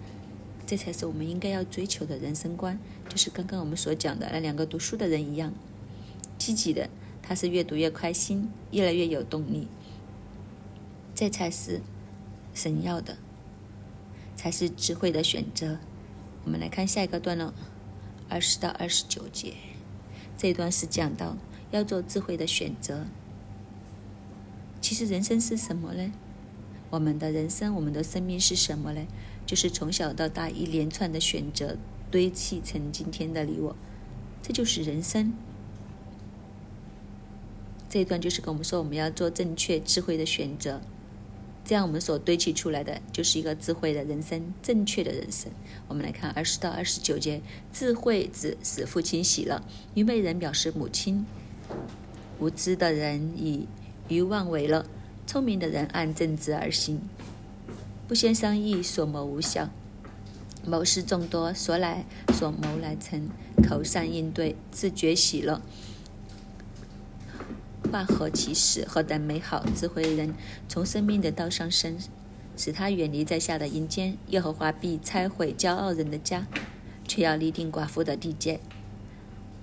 [0.66, 2.78] 这才是我们应该要追求的人生观。
[3.10, 5.52] 就是刚刚我们所讲的那两个读书的人一样，
[6.38, 6.88] 积极的，
[7.22, 9.68] 他是越读越开心，越来越有动力。
[11.14, 11.82] 这才是
[12.54, 13.18] 神要的。
[14.36, 15.78] 才是智慧的选择。
[16.44, 17.52] 我们来看下一个段落，
[18.28, 19.54] 二十到二十九节。
[20.38, 21.36] 这一段是讲到
[21.72, 23.06] 要做智慧的选择。
[24.80, 26.12] 其实人生是什么呢？
[26.90, 29.04] 我们的人生，我们的生命是什么呢？
[29.44, 31.76] 就是从小到大一连串的选择
[32.10, 33.74] 堆砌成今天的你我。
[34.42, 35.32] 这就是人生。
[37.88, 40.80] 这一段就是跟我们说，我们要做正确智慧的选择，
[41.66, 45.50] 这样我们所堆砌出来的就是一个智慧的人生，正确的人生。
[45.88, 49.60] 我们来看二十到二十九节：智慧子使父亲喜乐，
[49.94, 51.26] 愚昧人表示母亲。
[52.38, 53.66] 无知的人以
[54.06, 54.86] 愚妄为乐，
[55.26, 57.00] 聪明的人按正直而行。
[58.06, 59.70] 不先商议，所谋无效；
[60.64, 63.28] 谋事众多，所来所谋来成。
[63.68, 65.60] 口善应对，自觉喜乐。
[67.86, 69.64] 话何其实，何等美好！
[69.74, 70.34] 智慧人
[70.68, 71.98] 从生命的道上升，
[72.56, 74.16] 使他远离在下的阴间。
[74.28, 76.46] 耶和华必拆毁骄傲人的家，
[77.06, 78.60] 却要立定寡妇的地界。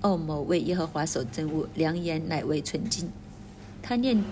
[0.01, 3.09] 恶谋为耶和华所憎恶，良言乃为纯净。
[3.81, 4.23] 他念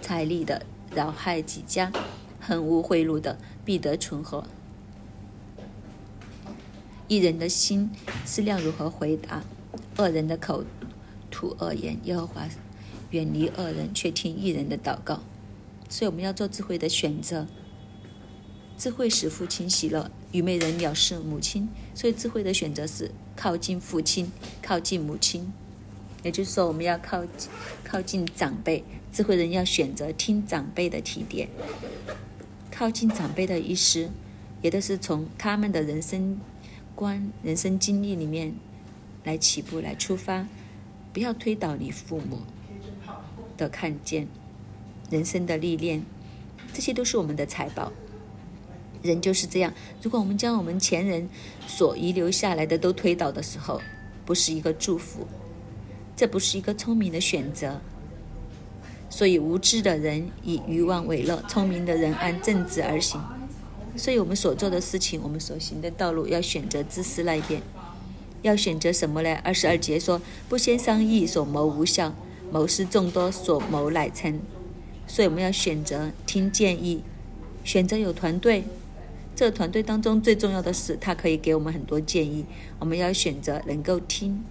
[0.00, 1.90] 财力的，扰害己家；
[2.40, 4.44] 恨恶贿赂的，必得存活。
[7.08, 7.90] 一人的心
[8.24, 9.42] 思量如何回答？
[9.96, 10.64] 恶人的口
[11.30, 12.48] 吐恶言，耶和华。
[13.10, 15.22] 远离恶人，却听一人的祷告。
[15.88, 17.46] 所以我们要做智慧的选择。
[18.76, 21.68] 智慧使父亲喜乐，愚昧人藐视母亲。
[21.94, 24.30] 所以智慧的选择是靠近父亲，
[24.62, 25.52] 靠近母亲。
[26.22, 27.50] 也就是说，我们要靠近
[27.82, 28.84] 靠近长辈。
[29.10, 31.48] 智慧人要选择听长辈的提点。
[32.70, 34.10] 靠近长辈的意思，
[34.62, 36.38] 也都是从他们的人生
[36.94, 38.54] 观、人生经历里面
[39.24, 40.46] 来起步、来出发，
[41.12, 42.42] 不要推倒你父母。
[43.58, 44.26] 的看见，
[45.10, 46.02] 人生的历练，
[46.72, 47.92] 这些都是我们的财宝。
[49.02, 51.28] 人就是这样，如果我们将我们前人
[51.66, 53.80] 所遗留下来的都推倒的时候，
[54.24, 55.26] 不是一个祝福，
[56.16, 57.80] 这不是一个聪明的选择。
[59.10, 63.20] 所以无知的人以欲望为乐，聪明的人按正直而行。
[63.96, 67.62] 所以我们所做的事情，我们所行的道路，要选择自私那一边。
[68.42, 69.34] 要选择什么呢？
[69.42, 72.14] 二十二节说：不先商议，所谋无效。
[72.50, 74.40] 谋事众多，所谋乃成。
[75.06, 77.02] 所以我们要选择听建议，
[77.64, 78.64] 选择有团队。
[79.34, 82.44] 这个团队当中最重要的是，他可以给我们很多建议。
[82.78, 84.44] 我们要选择能够听，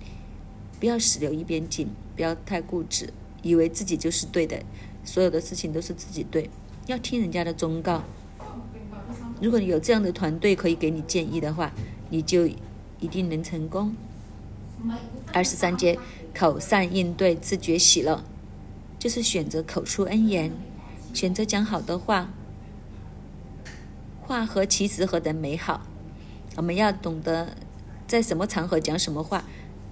[0.79, 4.63] 不要死留一边颈，不要太固执，以为自己就是对的，
[5.03, 6.49] 所有的事情都是自己对。
[6.88, 8.03] 要听人家的忠告。
[9.41, 11.71] 如果你有这样的团队可以给你建议的话，
[12.10, 12.47] 你就
[12.99, 13.93] 一定能成功。
[15.33, 15.99] 二十三节。
[16.38, 18.23] 口善应对，自觉喜乐，
[19.00, 20.52] 就是选择口出恩言，
[21.12, 22.32] 选择讲好的话。
[24.21, 25.82] 话和其实何等美好！
[26.58, 27.56] 我们要懂得
[28.06, 29.45] 在什么场合讲什么话，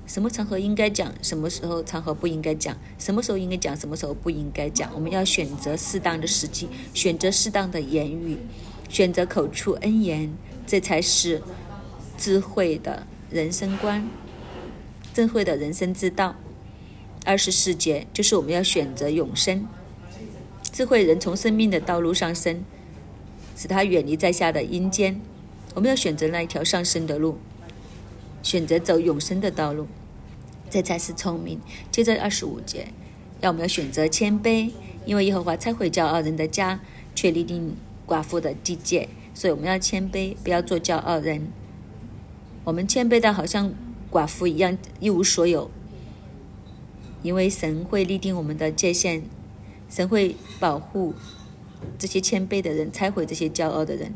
[0.06, 4.92] 什么场合应该讲，什么时候场合不应该讲，什么时候应该讲，什么时候不应该讲。
[4.94, 8.38] 我们要选择适当的时机，选择适当的言语，
[8.88, 10.32] 选择口出恩言，
[10.68, 11.42] 这才是
[12.20, 14.08] 智慧的人生观。
[15.16, 16.36] 智慧的人生之道，
[17.24, 19.66] 二十四节就是我们要选择永生。
[20.74, 22.66] 智慧人从生命的道路上升，
[23.56, 25.22] 使他远离在下的阴间。
[25.74, 27.38] 我们要选择那一条上升的路，
[28.44, 29.88] 选择走永生的道路，
[30.70, 31.62] 这才是聪明。
[31.90, 32.90] 接着二十五节，
[33.40, 34.72] 要我们要选择谦卑，
[35.06, 36.82] 因为耶和华拆毁骄傲人的家，
[37.16, 39.08] 却立定寡妇的地界。
[39.34, 41.48] 所以我们要谦卑，不要做骄傲人。
[42.66, 43.74] 我们谦卑到好像。
[44.16, 45.70] 寡妇一样一无所有，
[47.22, 49.24] 因为神会立定我们的界限，
[49.90, 51.14] 神会保护
[52.00, 54.14] 这些谦卑的人，拆毁这些骄傲的人。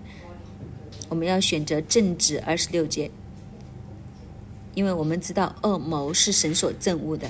[1.10, 2.40] 我们要选择正直。
[2.40, 3.12] 二十六节，
[4.74, 7.30] 因为我们知道恶谋是神所憎恶的，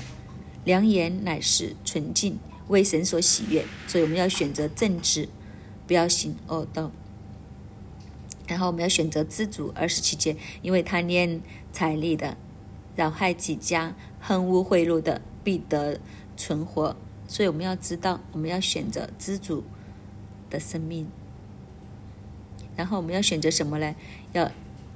[0.64, 5.28] 良言乃是纯净，为神所喜悦，所以我们要选择正直，
[5.88, 6.92] 不要行恶道。
[8.46, 9.74] 然后我们要选择知足。
[9.74, 12.38] 二十七节，因为他念财力的。
[13.00, 16.02] 扰害己家、恨污贿赂的，必得
[16.36, 16.98] 存活。
[17.30, 19.64] 所以我们要知道，我们要选择知足
[20.50, 21.08] 的生命。
[22.76, 23.96] 然后我们要选择什么呢？
[24.34, 24.52] 要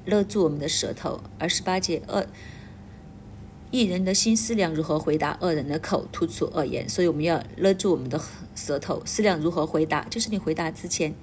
[0.06, 1.22] 勒住我们的舌头。
[1.40, 2.28] 二十八节，恶
[3.72, 6.90] 一人的心思量如何回答恶人的口吐出恶言。
[6.90, 8.22] 所以我们要勒住我们的
[8.54, 10.04] 舌头，思量如何回答。
[10.10, 11.16] 就是你回答之前，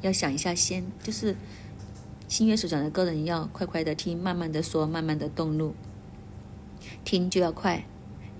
[0.00, 1.36] 要想一下先，就是。
[2.32, 5.74] 新约所讲的个人要快快的听，慢慢的说，慢慢的动怒。
[7.04, 7.84] 听就要快，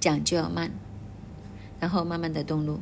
[0.01, 0.71] 讲就要慢，
[1.79, 2.81] 然后慢慢的动怒。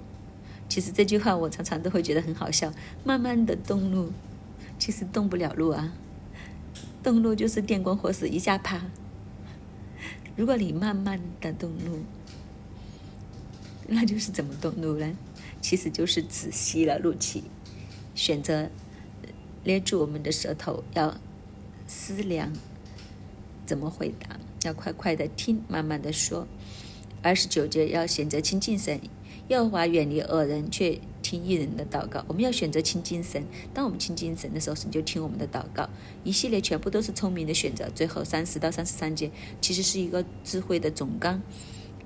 [0.69, 2.73] 其实这句话我常常都会觉得很好笑。
[3.03, 4.13] 慢慢的动怒，
[4.79, 5.93] 其实动不了怒啊。
[7.03, 8.81] 动怒就是电光火石一下啪。
[10.37, 12.05] 如果你慢慢的动怒，
[13.89, 15.13] 那就是怎么动怒呢？
[15.61, 17.43] 其实就是仔细了怒气，
[18.15, 18.71] 选择。
[19.65, 21.17] 捏住我们的舌头，要
[21.87, 22.53] 思量
[23.67, 26.47] 怎么回答，要快快的听，慢慢的说。
[27.23, 28.99] 二十九节要选择亲近神，
[29.49, 32.25] 耶和华远离恶人，却听一人的祷告。
[32.27, 33.45] 我们要选择亲近神，
[33.75, 35.87] 当我们亲近神的时候，神就听我们的祷告。
[36.25, 37.91] 一系列全部都是聪明的选择。
[37.95, 39.31] 最后三十到三十三节
[39.61, 41.43] 其实是一个智慧的总纲。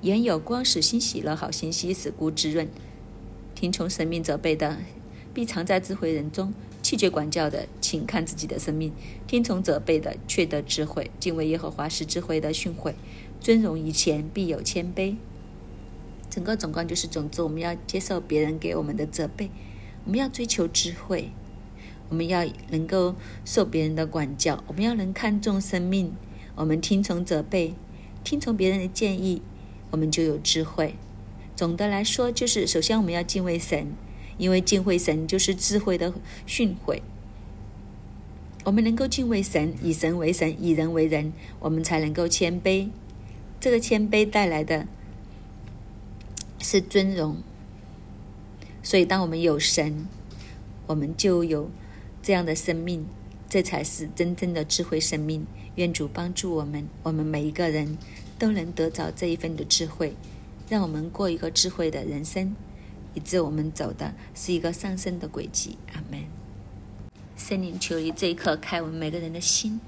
[0.03, 2.69] 眼有光，使心喜乐；好心息，使骨滋润。
[3.55, 4.79] 听从神命责备的，
[5.33, 6.53] 必藏在智慧人中；
[6.85, 8.93] 气绝管教的，请看自己的生命。
[9.27, 11.11] 听从责备的，却得智慧。
[11.19, 12.93] 敬畏耶和华是智慧的训诲。
[13.41, 15.17] 尊荣以前，必有谦卑。
[16.29, 19.49] 整个总观就是：总之，我们要接受别人给我们的责备，
[20.05, 21.31] 我们要追求智慧，
[22.11, 23.15] 我们要能够
[23.47, 26.13] 受别人的管教，我们要能看重生命，
[26.55, 27.73] 我们听从责备，
[28.23, 29.41] 听从别人的建议，
[29.91, 30.97] 我们就有智慧。
[31.57, 33.95] 总的来说，就是首先我们要敬畏神，
[34.39, 36.13] 因为敬畏神就是智慧的
[36.47, 37.01] 训诲。
[38.65, 42.89] 我们能够敬畏神，以神为神，以人为人，我们才能够谦卑。
[43.61, 44.87] 这个谦卑带来的
[46.59, 47.37] 是尊荣，
[48.83, 50.07] 所以当我们有神，
[50.87, 51.71] 我们就有
[52.23, 53.07] 这样的生命，
[53.49, 55.47] 这才是真正的智慧生命。
[55.77, 57.99] 愿主帮助我们，我们每一个人
[58.39, 60.15] 都能得着这一份的智慧，
[60.69, 62.55] 让我们过一个智慧的人生，
[63.15, 65.79] 以致我们走的是一个上升的轨迹。
[65.95, 66.21] 阿门。
[67.37, 69.81] 圣灵求你这一刻开我们每个人的心，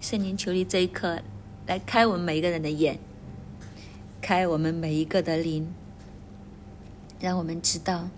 [0.00, 1.22] 圣灵求你这一刻。
[1.66, 2.96] 来开我们每一个人的眼，
[4.20, 5.74] 开我们每一个的灵，
[7.18, 8.08] 让我们知道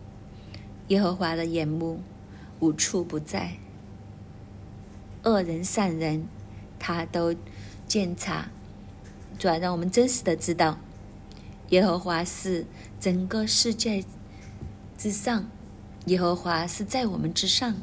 [0.88, 2.02] 耶和华的眼目
[2.60, 3.56] 无处不在，
[5.22, 6.26] 恶人善人
[6.78, 7.34] 他都
[7.86, 8.50] 检查，
[9.38, 10.78] 主要让我们真实的知道
[11.70, 12.64] 耶和华是
[12.98, 14.04] 整个世界
[14.96, 15.48] 之上，
[16.06, 17.76] 耶和华是在我们之上，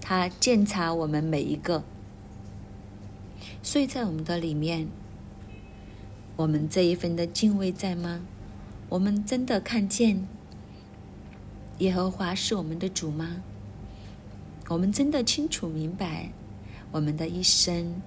[0.00, 1.84] 他检查我们每一个。
[3.62, 4.88] 所以在我们的里面，
[6.36, 8.22] 我们这一份的敬畏在吗？
[8.88, 10.26] 我们真的看见
[11.78, 13.42] 耶和华是我们的主吗？
[14.68, 16.30] 我们真的清楚明白
[16.90, 18.02] 我们的一生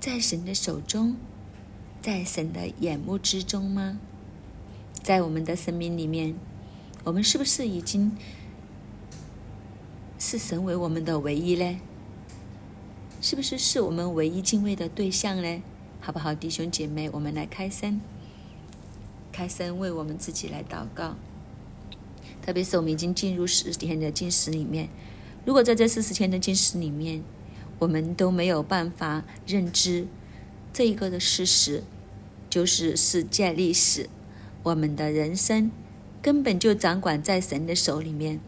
[0.00, 1.16] 在神的手中，
[2.02, 3.98] 在神的眼目之中吗？
[5.02, 6.34] 在我们的生命里面，
[7.04, 8.16] 我们是不是已经
[10.18, 11.80] 视神为我们的唯一呢？
[13.22, 15.62] 是不是是我们唯一敬畏的对象呢？
[16.00, 18.00] 好不好，弟兄姐妹，我们来开声，
[19.32, 21.16] 开声为我们自己来祷告。
[22.42, 24.88] 特别是我们已经进入十天的进食里面，
[25.44, 27.22] 如果在这四十天的进食里面，
[27.78, 30.06] 我们都没有办法认知
[30.72, 31.82] 这一个的事实，
[32.48, 34.08] 就是世界历史，
[34.62, 35.70] 我们的人生
[36.20, 38.40] 根本就掌管在神的手里面，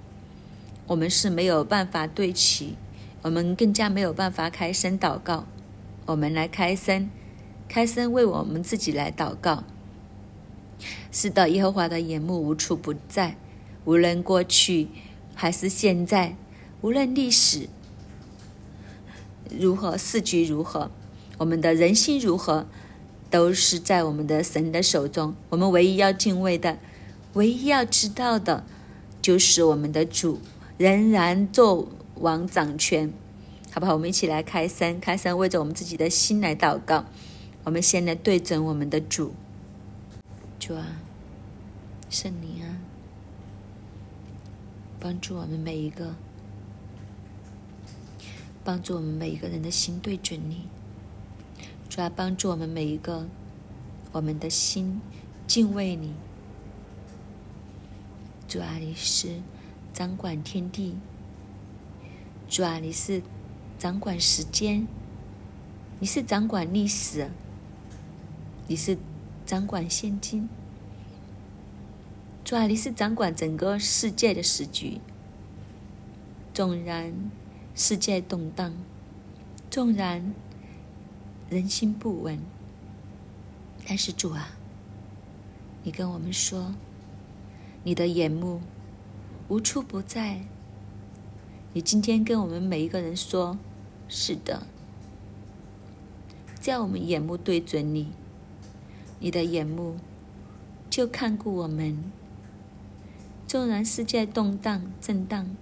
[0.86, 2.76] 我们是没有办法对齐。
[3.22, 5.46] 我们更加没有办法开声祷告。
[6.06, 7.08] 我们来开声，
[7.68, 9.62] 开声为我们自己来祷告。
[11.12, 13.36] 是的，耶和华的眼目无处不在，
[13.84, 14.88] 无论过去
[15.34, 16.36] 还是现在，
[16.80, 17.68] 无论历史
[19.56, 20.90] 如何，世局如何，
[21.38, 22.66] 我们的人心如何，
[23.32, 25.34] 都是在我们的神的手中。
[25.48, 26.78] 我们唯一要敬畏的，
[27.32, 28.64] 唯一要知道的，
[29.20, 30.38] 就是我们的主
[30.78, 31.88] 仍然做。
[32.16, 33.12] 王掌权，
[33.72, 33.94] 好不好？
[33.94, 37.06] 我们一起来开声，开声为着我们自己的心来祷告。
[37.64, 39.32] 我们先来对准我们的主，
[40.60, 41.00] 主啊，
[42.08, 42.78] 圣灵啊，
[45.00, 46.14] 帮助我们每一个，
[48.62, 50.68] 帮助我们每一个人的心对准你。
[51.94, 53.28] 主啊，帮助我们每一个，
[54.12, 55.02] 我们的心
[55.46, 56.14] 敬畏你。
[58.48, 59.42] 主啊，你是
[59.92, 60.96] 掌管天地。
[62.48, 63.22] 主啊，你是
[63.78, 64.86] 掌管时间，
[66.00, 67.30] 你是掌管历史，
[68.68, 68.96] 你是
[69.44, 70.48] 掌管现今。
[72.42, 74.98] 主啊，你是掌管整个世界的时局。
[76.54, 77.12] 纵然
[77.74, 78.72] 世界动荡，
[79.68, 80.32] 纵然
[81.52, 82.38] 人心不稳，
[83.86, 84.56] 但是主啊，
[85.82, 86.72] 你跟我们说，
[87.84, 88.62] 你的眼目
[89.48, 90.40] 无处不在。
[91.74, 93.58] 你今天跟我们每一个人说
[94.08, 94.66] ：“是的，
[96.58, 98.12] 只要我们眼目对准你，
[99.20, 99.96] 你的眼目
[100.88, 102.02] 就看顾我们。
[103.46, 105.54] 纵然世界动荡震荡，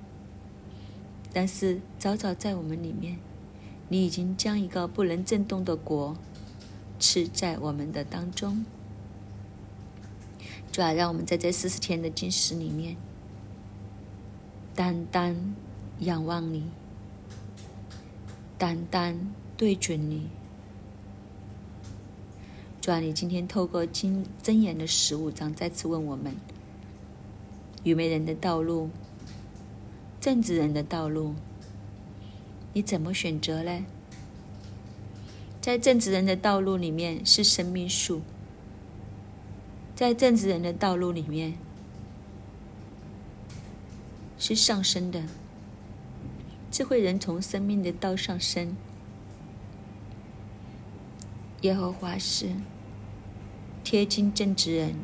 [1.32, 3.18] 但是早早在我们里面，
[3.90, 6.16] 你已经将一个不能震动的国
[6.98, 8.64] 吃在我们的当中。
[10.72, 12.96] 主要让我们在这四十天的禁食里面，
[14.74, 15.54] 单单。”
[16.00, 16.64] 仰望你，
[18.56, 20.30] 单单对准你，
[22.80, 26.34] 主啊，你今天透过经箴言的十五章再次问我们：
[27.84, 28.88] 愚昧人的道路，
[30.22, 31.34] 正直人的道路，
[32.72, 33.84] 你怎么选择呢？
[35.60, 38.22] 在正直人的道路里面是生命树，
[39.94, 41.58] 在正直人的道路里面
[44.38, 45.24] 是上升的
[46.70, 48.74] 智慧人从生命的道上升。
[51.60, 52.54] 耶和华是
[53.84, 54.94] 贴近正直人，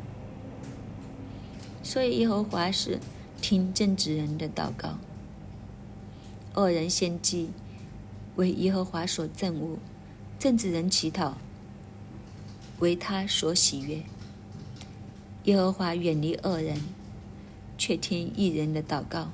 [1.83, 2.99] 所以耶和华是
[3.43, 4.97] 听正直人的祷告。
[6.57, 7.51] 恶人献祭
[8.35, 9.79] 为耶和华所憎恶，
[10.39, 11.37] 正直人乞讨
[12.81, 14.03] 为他所喜悦。
[15.45, 16.81] 耶和华远离恶人，
[17.79, 19.31] 却听一人的祷告。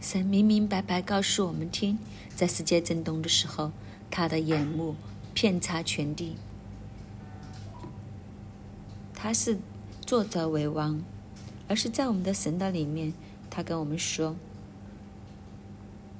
[0.00, 1.98] 神明明白白告诉我们听。
[2.34, 3.70] 在世界震动的时候，
[4.10, 4.96] 他的眼目
[5.32, 6.36] 遍察全地。
[9.14, 9.58] 他是
[10.04, 11.00] 作者为王，
[11.68, 13.12] 而是在我们的神的里面，
[13.54, 14.34] 他跟我们说，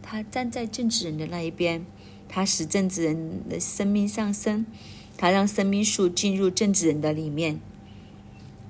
[0.03, 1.87] 他站在政治人的那一边，
[2.29, 4.67] 他使政治人的生命上升，
[5.17, 7.59] 他让生命树进入政治人的里面，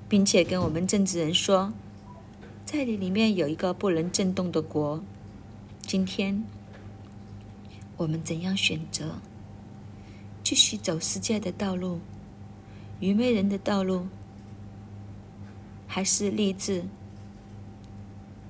[0.07, 1.73] 并且跟我们政治人说，
[2.65, 5.03] 在你里面有一个不能震动的国。
[5.81, 6.45] 今天。
[7.97, 9.19] 我们怎样选择？
[10.43, 11.99] 继续走世界的道路，
[12.99, 14.07] 愚昧人的道路，
[15.85, 16.85] 还是立志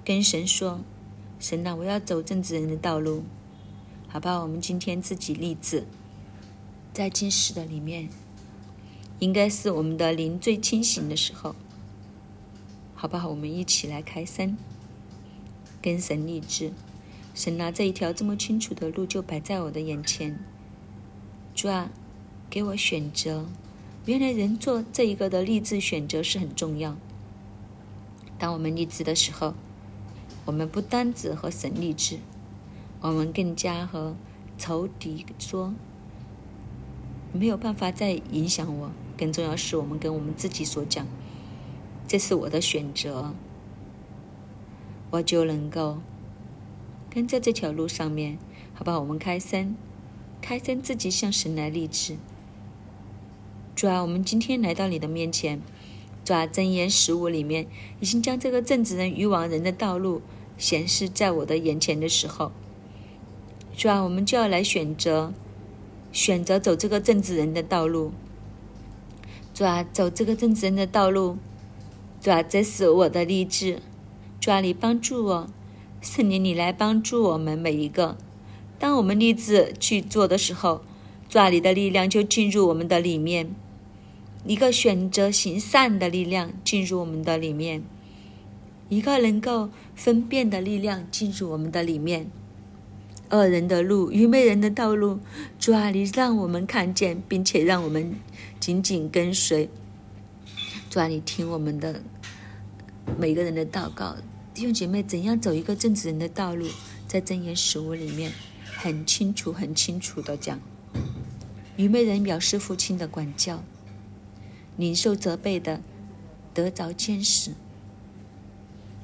[0.06, 0.82] 跟神说
[1.40, 3.24] ：“神啊，我要走正直人的道路。”
[4.10, 5.86] 好吧，我们今天自己立志，
[6.94, 8.10] 在今世的里面，
[9.20, 11.56] 应该是我们的灵最清醒的时候。
[12.96, 13.30] 好不好？
[13.30, 14.58] 我们一起来开声，
[15.82, 16.72] 跟神立志。
[17.34, 20.40] 神呐这一条这么清楚的路就摆在我的眼前，
[21.56, 21.90] 主啊，
[22.50, 23.46] 给我选择。
[24.06, 26.96] 原来人做这一个的励志选择是很重要。
[28.38, 29.56] 当我们励志的时候，
[30.46, 32.20] 我们不单只和神立志，
[33.02, 34.16] 我们更加和
[34.58, 35.74] 仇敌说，
[37.32, 38.92] 没有办法再影响我。
[39.18, 41.08] 更重要是我们跟我们自己所讲，
[42.08, 43.34] 这是我的选择，
[45.12, 46.00] 我就能够。
[47.10, 48.40] 跟在这条路上面，
[48.74, 49.00] 好不好？
[49.00, 49.76] 我们开声，
[50.42, 52.18] 开声，自己向神来立志。
[53.76, 55.62] 主啊，我们今天来到你的面前，
[56.24, 57.68] 主啊，真言十五里面
[58.00, 60.22] 已经将这个正直人与往人的道路
[60.58, 62.52] 显示在我的眼前的时候，
[63.76, 65.34] 主啊，我们就要来选择，
[66.12, 68.12] 选择走这个正直人的道路。
[69.54, 71.38] 主啊，走这个正直人的道路，
[72.22, 73.80] 主啊，这是我的励志。
[74.40, 75.48] 主啊，你帮助我。
[76.02, 78.18] 圣灵，你来帮助我们每一个。
[78.78, 80.82] 当我们立志去做的时候，
[81.30, 83.56] 抓你的力量就进入我们的里面，
[84.46, 87.82] 一个选择行善的力量进入我们的里面，
[88.90, 92.30] 一个能够分辨的力量进入我们的里面。
[93.30, 95.20] 恶人的路，愚昧人的道路，
[95.58, 98.16] 主啊，你让我们看见，并且让我们
[98.60, 99.70] 紧紧跟随。
[100.90, 102.04] 主啊，你听我们的
[103.18, 104.16] 每个人的祷告。
[104.54, 106.68] 弟兄姐妹，怎样走一个正直人的道路？
[107.08, 108.32] 在箴言十五里面，
[108.66, 110.60] 很清楚、很清楚的讲：
[111.76, 113.64] 愚昧人藐视父亲的管教，
[114.78, 115.82] 领受责备的
[116.54, 117.52] 得着见识。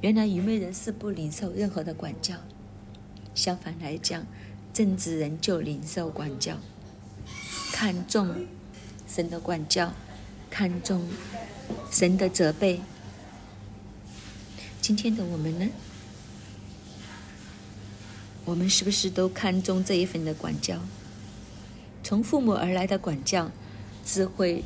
[0.01, 2.35] 原来愚昧人是不领受任何的管教，
[3.35, 4.25] 相反来讲，
[4.73, 6.57] 正直人就领受管教，
[7.71, 8.47] 看重
[9.07, 9.93] 神的管教，
[10.49, 11.05] 看重
[11.91, 12.81] 神的责备。
[14.81, 15.67] 今天的我们呢？
[18.45, 20.79] 我们是不是都看重这一份的管教？
[22.03, 23.51] 从父母而来的管教，
[24.03, 24.63] 智慧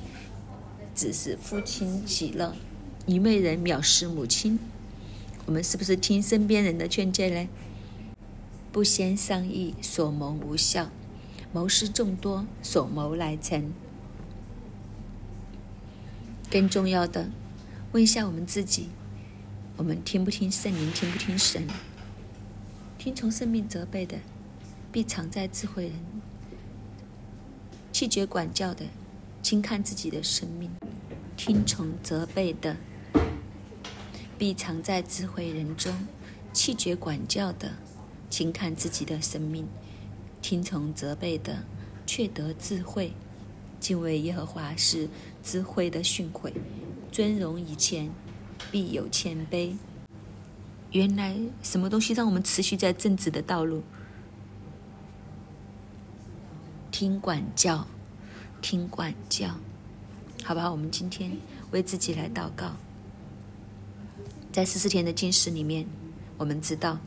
[0.95, 2.55] 只是父亲喜乐，
[3.07, 4.59] 愚昧人藐视母亲。
[5.45, 7.49] 我们是不是听身边人的劝诫呢？
[8.71, 10.89] 不先商议，所谋无效；
[11.51, 13.71] 谋事众多，所谋乃成。
[16.49, 17.29] 更重要的，
[17.91, 18.89] 问一下我们自己。
[19.75, 21.67] 我们听不听圣灵，听不听神？
[22.99, 24.19] 听从生命责备的，
[24.91, 25.95] 必藏在智慧人；
[27.91, 28.85] 气绝管教的，
[29.43, 30.71] 轻看自己的生命。
[31.37, 32.77] 听从责备的，
[34.37, 35.93] 必藏在智慧人中；
[36.51, 37.73] 气绝管教的，
[38.29, 39.67] 轻看自己的生命。
[40.41, 41.63] 听从责备的，
[42.07, 43.13] 却得智慧。
[43.79, 45.07] 敬畏耶和华是
[45.43, 46.51] 智慧的训诲，
[47.11, 48.09] 尊荣以前。
[48.71, 49.75] 必有谦卑。
[50.91, 53.83] 原来什么东西让我们持续在正直的道路？
[56.89, 57.85] 听管教，
[58.63, 59.49] 听管教，
[60.41, 60.71] 好不好？
[60.71, 61.37] 我们今天
[61.71, 62.71] 为自己来祷告。
[64.53, 65.85] 在十四天的禁食里面，
[66.37, 66.97] 我们知道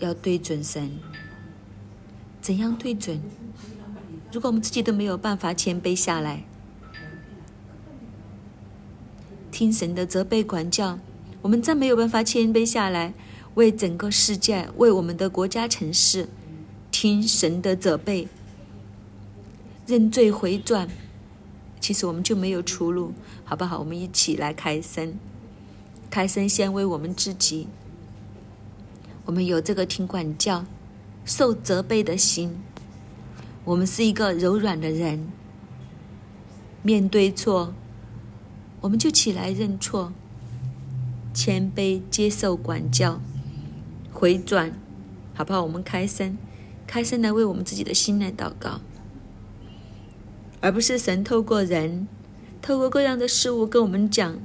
[0.00, 0.98] 要对准神。
[2.42, 3.18] 怎样对准？
[4.30, 6.44] 如果我们自己都没有办法谦卑下来，
[9.50, 10.98] 听神的责备管教，
[11.40, 13.14] 我们再没有办法谦卑下来，
[13.54, 16.28] 为整个世界，为我们的国家城市，
[16.90, 18.28] 听神的责备，
[19.86, 20.88] 认罪回转，
[21.80, 23.12] 其实我们就没有出路，
[23.44, 23.78] 好不好？
[23.78, 25.14] 我们一起来开声。
[26.10, 27.68] 开声先为我们自己，
[29.26, 30.64] 我们有这个听管教、
[31.24, 32.56] 受责备的心。
[33.64, 35.28] 我们是一个柔软的人，
[36.82, 37.74] 面对错，
[38.80, 40.12] 我们就起来认错，
[41.34, 43.20] 谦卑接受管教，
[44.12, 44.72] 回转，
[45.34, 45.62] 好不好？
[45.62, 46.38] 我们开声，
[46.86, 48.80] 开声来为我们自己的心来祷告，
[50.66, 52.08] 而不是神透过人，
[52.60, 54.36] 透过各样的事物跟我们讲。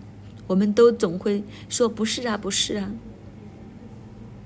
[0.46, 2.92] 我们都总会说不是啊，不是啊，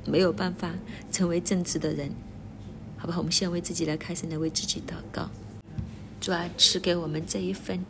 [0.05, 0.71] 没有办法
[1.11, 2.11] 成为正直的人，
[2.95, 3.17] 好不好？
[3.19, 5.29] 我们先为自己来开始，来为自己祷告。
[6.21, 7.83] 主啊，赐给我们这一份，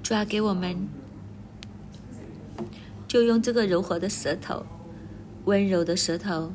[0.00, 0.86] 主啊，给我们，
[3.08, 4.64] 就用这个柔和的舌头，
[5.44, 6.52] 温柔的舌头，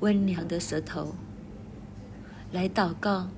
[0.00, 1.14] 温良的舌头，
[2.50, 3.28] 来祷告。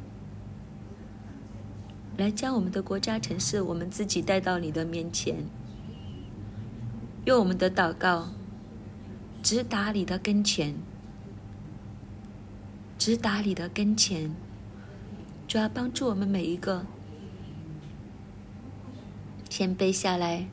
[2.17, 5.45] 来将我们的国家、城市，我们自己带到你的面前，
[7.25, 8.29] 用我们的祷告
[9.43, 10.77] 直达你的跟前，
[12.97, 14.33] 直达你的跟前，
[15.49, 16.87] 主要帮助我们每一个。
[19.51, 20.47] 谦卑下来，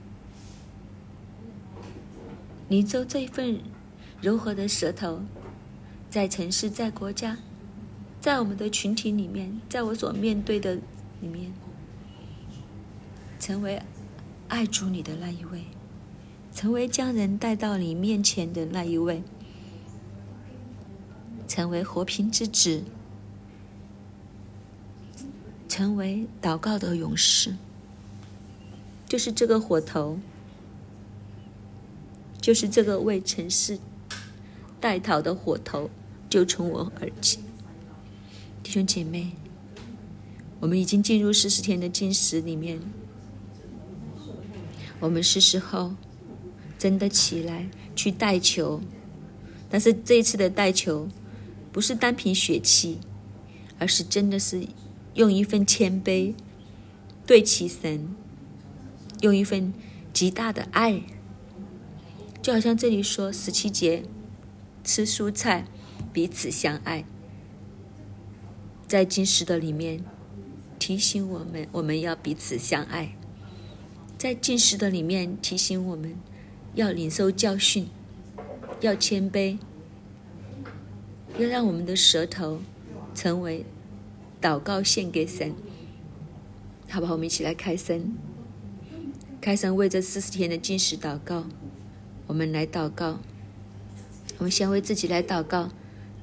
[2.68, 3.60] 你做这一份
[4.20, 5.22] 柔和的舌头，
[6.10, 7.38] 在城市、在国家、
[8.20, 10.80] 在我们的群体里面，在我所面对的。
[11.22, 11.54] 里面，
[13.40, 13.82] 成为
[14.48, 15.66] 爱主你的那一位，
[16.54, 19.24] 成为将人带到你面前的那一位，
[21.48, 22.84] 成为和平之子，
[25.70, 27.56] 成为祷告的勇士，
[29.08, 30.18] 就是这个火头，
[32.42, 33.80] 就是这个为城市
[34.80, 35.90] 代祷的火头，
[36.28, 37.40] 就从我而起，
[38.64, 39.34] 弟兄姐妹。
[40.62, 42.80] 我们已经进入四十天的禁食里面，
[45.00, 45.96] 我们是时候
[46.78, 48.80] 真的起来去带球，
[49.68, 51.10] 但是这一次的带球
[51.72, 53.00] 不是单凭血气，
[53.80, 54.68] 而是真的是
[55.16, 56.36] 用一份谦卑
[57.26, 58.16] 对齐神，
[59.22, 59.74] 用一份
[60.14, 61.02] 极大的爱，
[62.40, 64.04] 就好像这里说十七节，
[64.84, 65.66] 吃蔬菜，
[66.14, 67.04] 彼此相爱，
[68.88, 70.04] 在禁食的里面。
[70.82, 73.16] 提醒我们，我们要彼此相爱，
[74.18, 76.16] 在进食的里面提醒我们，
[76.74, 77.88] 要领受教训，
[78.80, 79.60] 要谦卑，
[81.38, 82.62] 要让我们的舌头
[83.14, 83.64] 成为
[84.42, 85.54] 祷告献给神。
[86.90, 87.14] 好不好？
[87.14, 88.16] 我们一起来开声，
[89.40, 91.46] 开声为这四十天的进食祷告。
[92.26, 93.20] 我们来祷告，
[94.40, 95.70] 我们先为自己来祷告。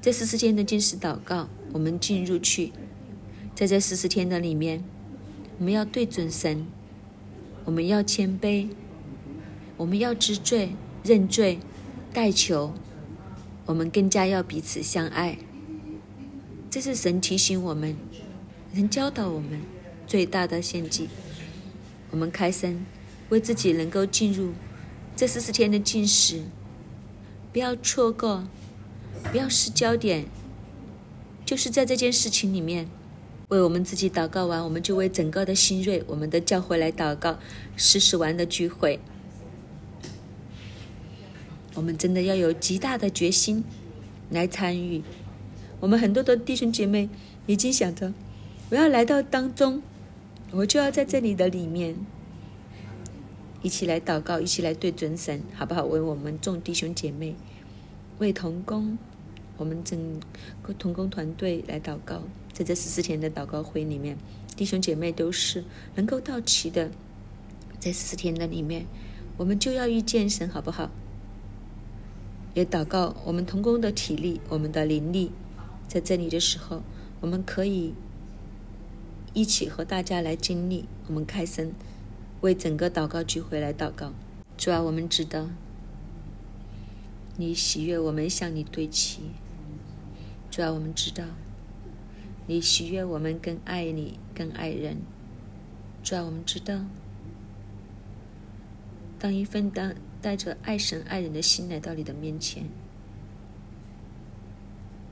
[0.02, 2.72] 这四十天的进食祷告，我们进入去。
[3.58, 4.84] 在这四十天的里面，
[5.58, 6.64] 我们要对准神，
[7.64, 8.68] 我们要谦卑，
[9.76, 11.58] 我们要知罪认罪，
[12.12, 12.72] 代求，
[13.66, 15.38] 我们更加要彼此相爱。
[16.70, 17.96] 这是神提醒我们，
[18.72, 19.60] 神教导我们
[20.06, 21.08] 最大的献祭。
[22.12, 22.86] 我们开声，
[23.30, 24.52] 为自己能够进入
[25.16, 26.44] 这四十天的进食，
[27.52, 28.46] 不要错过，
[29.32, 30.26] 不要失焦点，
[31.44, 32.88] 就是在这件事情里面。
[33.48, 37.38] 为我们自己祷告完，我们就为整个的新锐、我们的教会来祷告。
[37.76, 39.00] 实施完的聚会，
[41.74, 43.64] 我们真的要有极大的决心
[44.28, 45.02] 来参与。
[45.80, 47.08] 我们很多的弟兄姐妹
[47.46, 48.12] 已经想着，
[48.68, 49.82] 我要来到当中，
[50.50, 51.96] 我就要在这里的里面
[53.62, 55.86] 一起来祷告，一起来对准神，好不好？
[55.86, 57.34] 为我们众弟兄姐妹，
[58.18, 58.98] 为童工，
[59.56, 60.20] 我们整
[60.60, 62.24] 个童工团队来祷告。
[62.58, 64.18] 在这十四天的祷告会里面，
[64.56, 65.62] 弟兄姐妹都是
[65.94, 66.90] 能够到齐的。
[67.78, 68.84] 在十四天的里面，
[69.36, 70.90] 我们就要遇见神，好不好？
[72.54, 75.30] 也祷告我们同工的体力，我们的灵力，
[75.86, 76.82] 在这里的时候，
[77.20, 77.94] 我们可以
[79.34, 80.86] 一起和大家来经历。
[81.06, 81.72] 我们开声
[82.40, 84.12] 为整个祷告聚会来祷告。
[84.56, 85.48] 主啊，我们知道
[87.36, 89.20] 你喜悦我们向你对齐。
[90.50, 91.22] 主啊，我们知道。
[92.48, 94.96] 你喜悦我们更爱你，更爱人。
[96.02, 96.80] 主要我们知道，
[99.18, 102.64] 当一份当带着爱神爱人的心来到你的面前，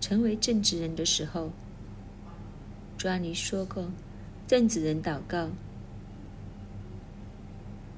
[0.01, 1.51] 成为正直人的时候，
[2.97, 3.91] 主要你说过，
[4.47, 5.51] 正直人祷告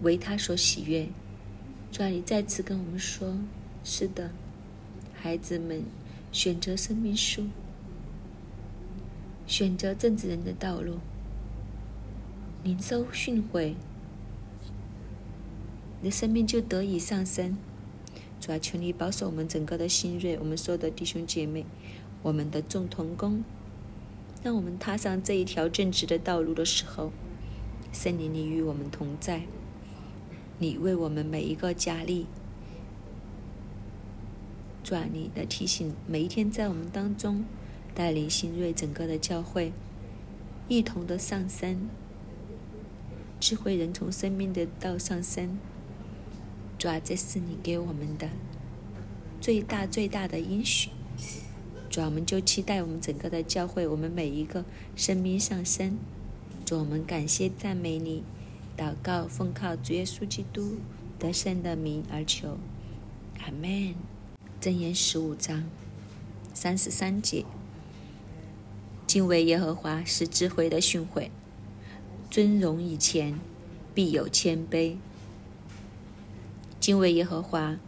[0.02, 1.06] 为他所喜悦。
[1.92, 3.38] 主要你再次跟我们说，
[3.84, 4.32] 是的，
[5.14, 5.84] 孩子们
[6.32, 7.46] 选择生命树。
[9.48, 10.98] 选择正直人的道路，
[12.62, 13.72] 灵收训诲，
[16.02, 17.56] 你的生命就得以上升。
[18.38, 21.64] 主要求你保守我们整个的新锐，我们所有的弟兄姐妹，
[22.22, 23.42] 我们的众同工，
[24.42, 27.10] 让我们踏上这一条正直的道路的时候，
[27.90, 29.44] 圣灵你与我们同在，
[30.58, 32.26] 你为我们每一个加力。
[34.84, 37.46] 主啊，你的提醒每一天在我们当中。
[37.98, 39.72] 带领新锐整个的教会
[40.68, 41.88] 一同的上升，
[43.40, 45.58] 智慧人从生命的道上升。
[46.78, 48.30] 主啊，这是你给我们的
[49.40, 50.90] 最大最大的应许。
[51.90, 55.98] 主啊，我们就期待我们整个的教会，我们每一个生命上升。
[56.64, 58.22] 主，我们感谢赞美你，
[58.76, 60.76] 祷告奉靠主耶稣基督
[61.18, 62.58] 得胜的名而求，
[63.40, 63.96] 阿门。
[64.60, 65.64] 箴言十五章
[66.54, 67.44] 三十三节。
[69.08, 71.30] 敬畏耶和华是智慧的训诲，
[72.30, 73.40] 尊荣以前
[73.94, 74.96] 必有谦卑。
[76.78, 77.78] 敬畏耶和华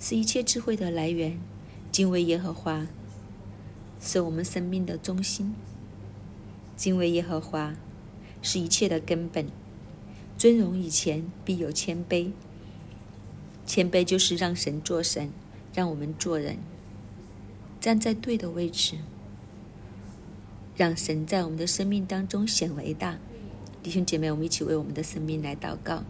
[0.00, 1.38] 是一切智慧的来源，
[1.92, 2.86] 敬畏耶和华
[4.00, 5.54] 是我们生命的中心，
[6.74, 7.74] 敬畏耶和华
[8.40, 9.46] 是一切的根本。
[10.38, 12.30] 尊荣以前必有谦卑，
[13.66, 15.30] 谦卑就是让神做神，
[15.74, 16.56] 让我们做人，
[17.78, 18.96] 站在对的位置。
[20.76, 23.18] 让神在我们的生命当中显为大，
[23.82, 26.04] 弟兄姐妹，我们一起为我们的生命来祷告。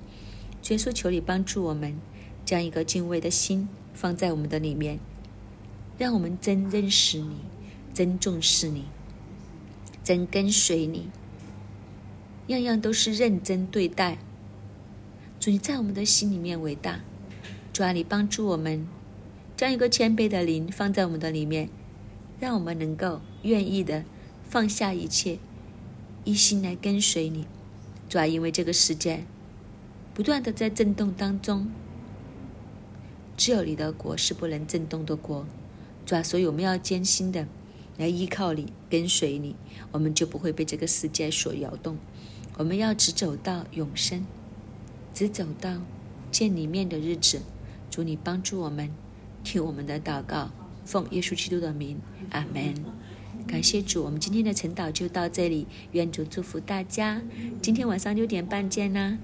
[0.68, 1.94] 耶稣，求你帮助我们，
[2.44, 4.98] 将一个敬畏的心放在我们的里面，
[5.96, 7.36] 让我们真认识你，
[7.94, 8.86] 真重视你，
[10.02, 11.10] 真跟随你，
[12.48, 14.18] 样样都是认真对待。
[15.38, 17.00] 主，你在我们的心里面伟大。
[17.72, 18.88] 主啊，你帮助我们，
[19.56, 21.68] 将一个谦卑的灵放在我们的里面，
[22.40, 24.04] 让我们能够愿意的。
[24.48, 25.38] 放下一切，
[26.24, 27.46] 一心来跟随你，
[28.08, 29.24] 主要因为这个世界
[30.14, 31.68] 不断的在震动当中，
[33.36, 35.44] 只有你的国是不能震动的国，
[36.06, 37.46] 主要所以我们要艰辛的
[37.98, 39.56] 来依靠你，跟随你，
[39.92, 41.98] 我们就不会被这个世界所摇动。
[42.56, 44.24] 我们要只走到永生，
[45.12, 45.82] 只走到
[46.30, 47.42] 见里面的日子。
[47.90, 48.90] 主你帮助我们，
[49.44, 50.50] 听我们的祷告，
[50.84, 51.98] 奉耶稣基督的名，
[52.30, 52.95] 阿门。
[53.46, 55.66] 感谢主，我们今天的晨祷就到这里。
[55.92, 57.22] 愿主祝福大家，
[57.62, 59.16] 今天晚上六点半见啦。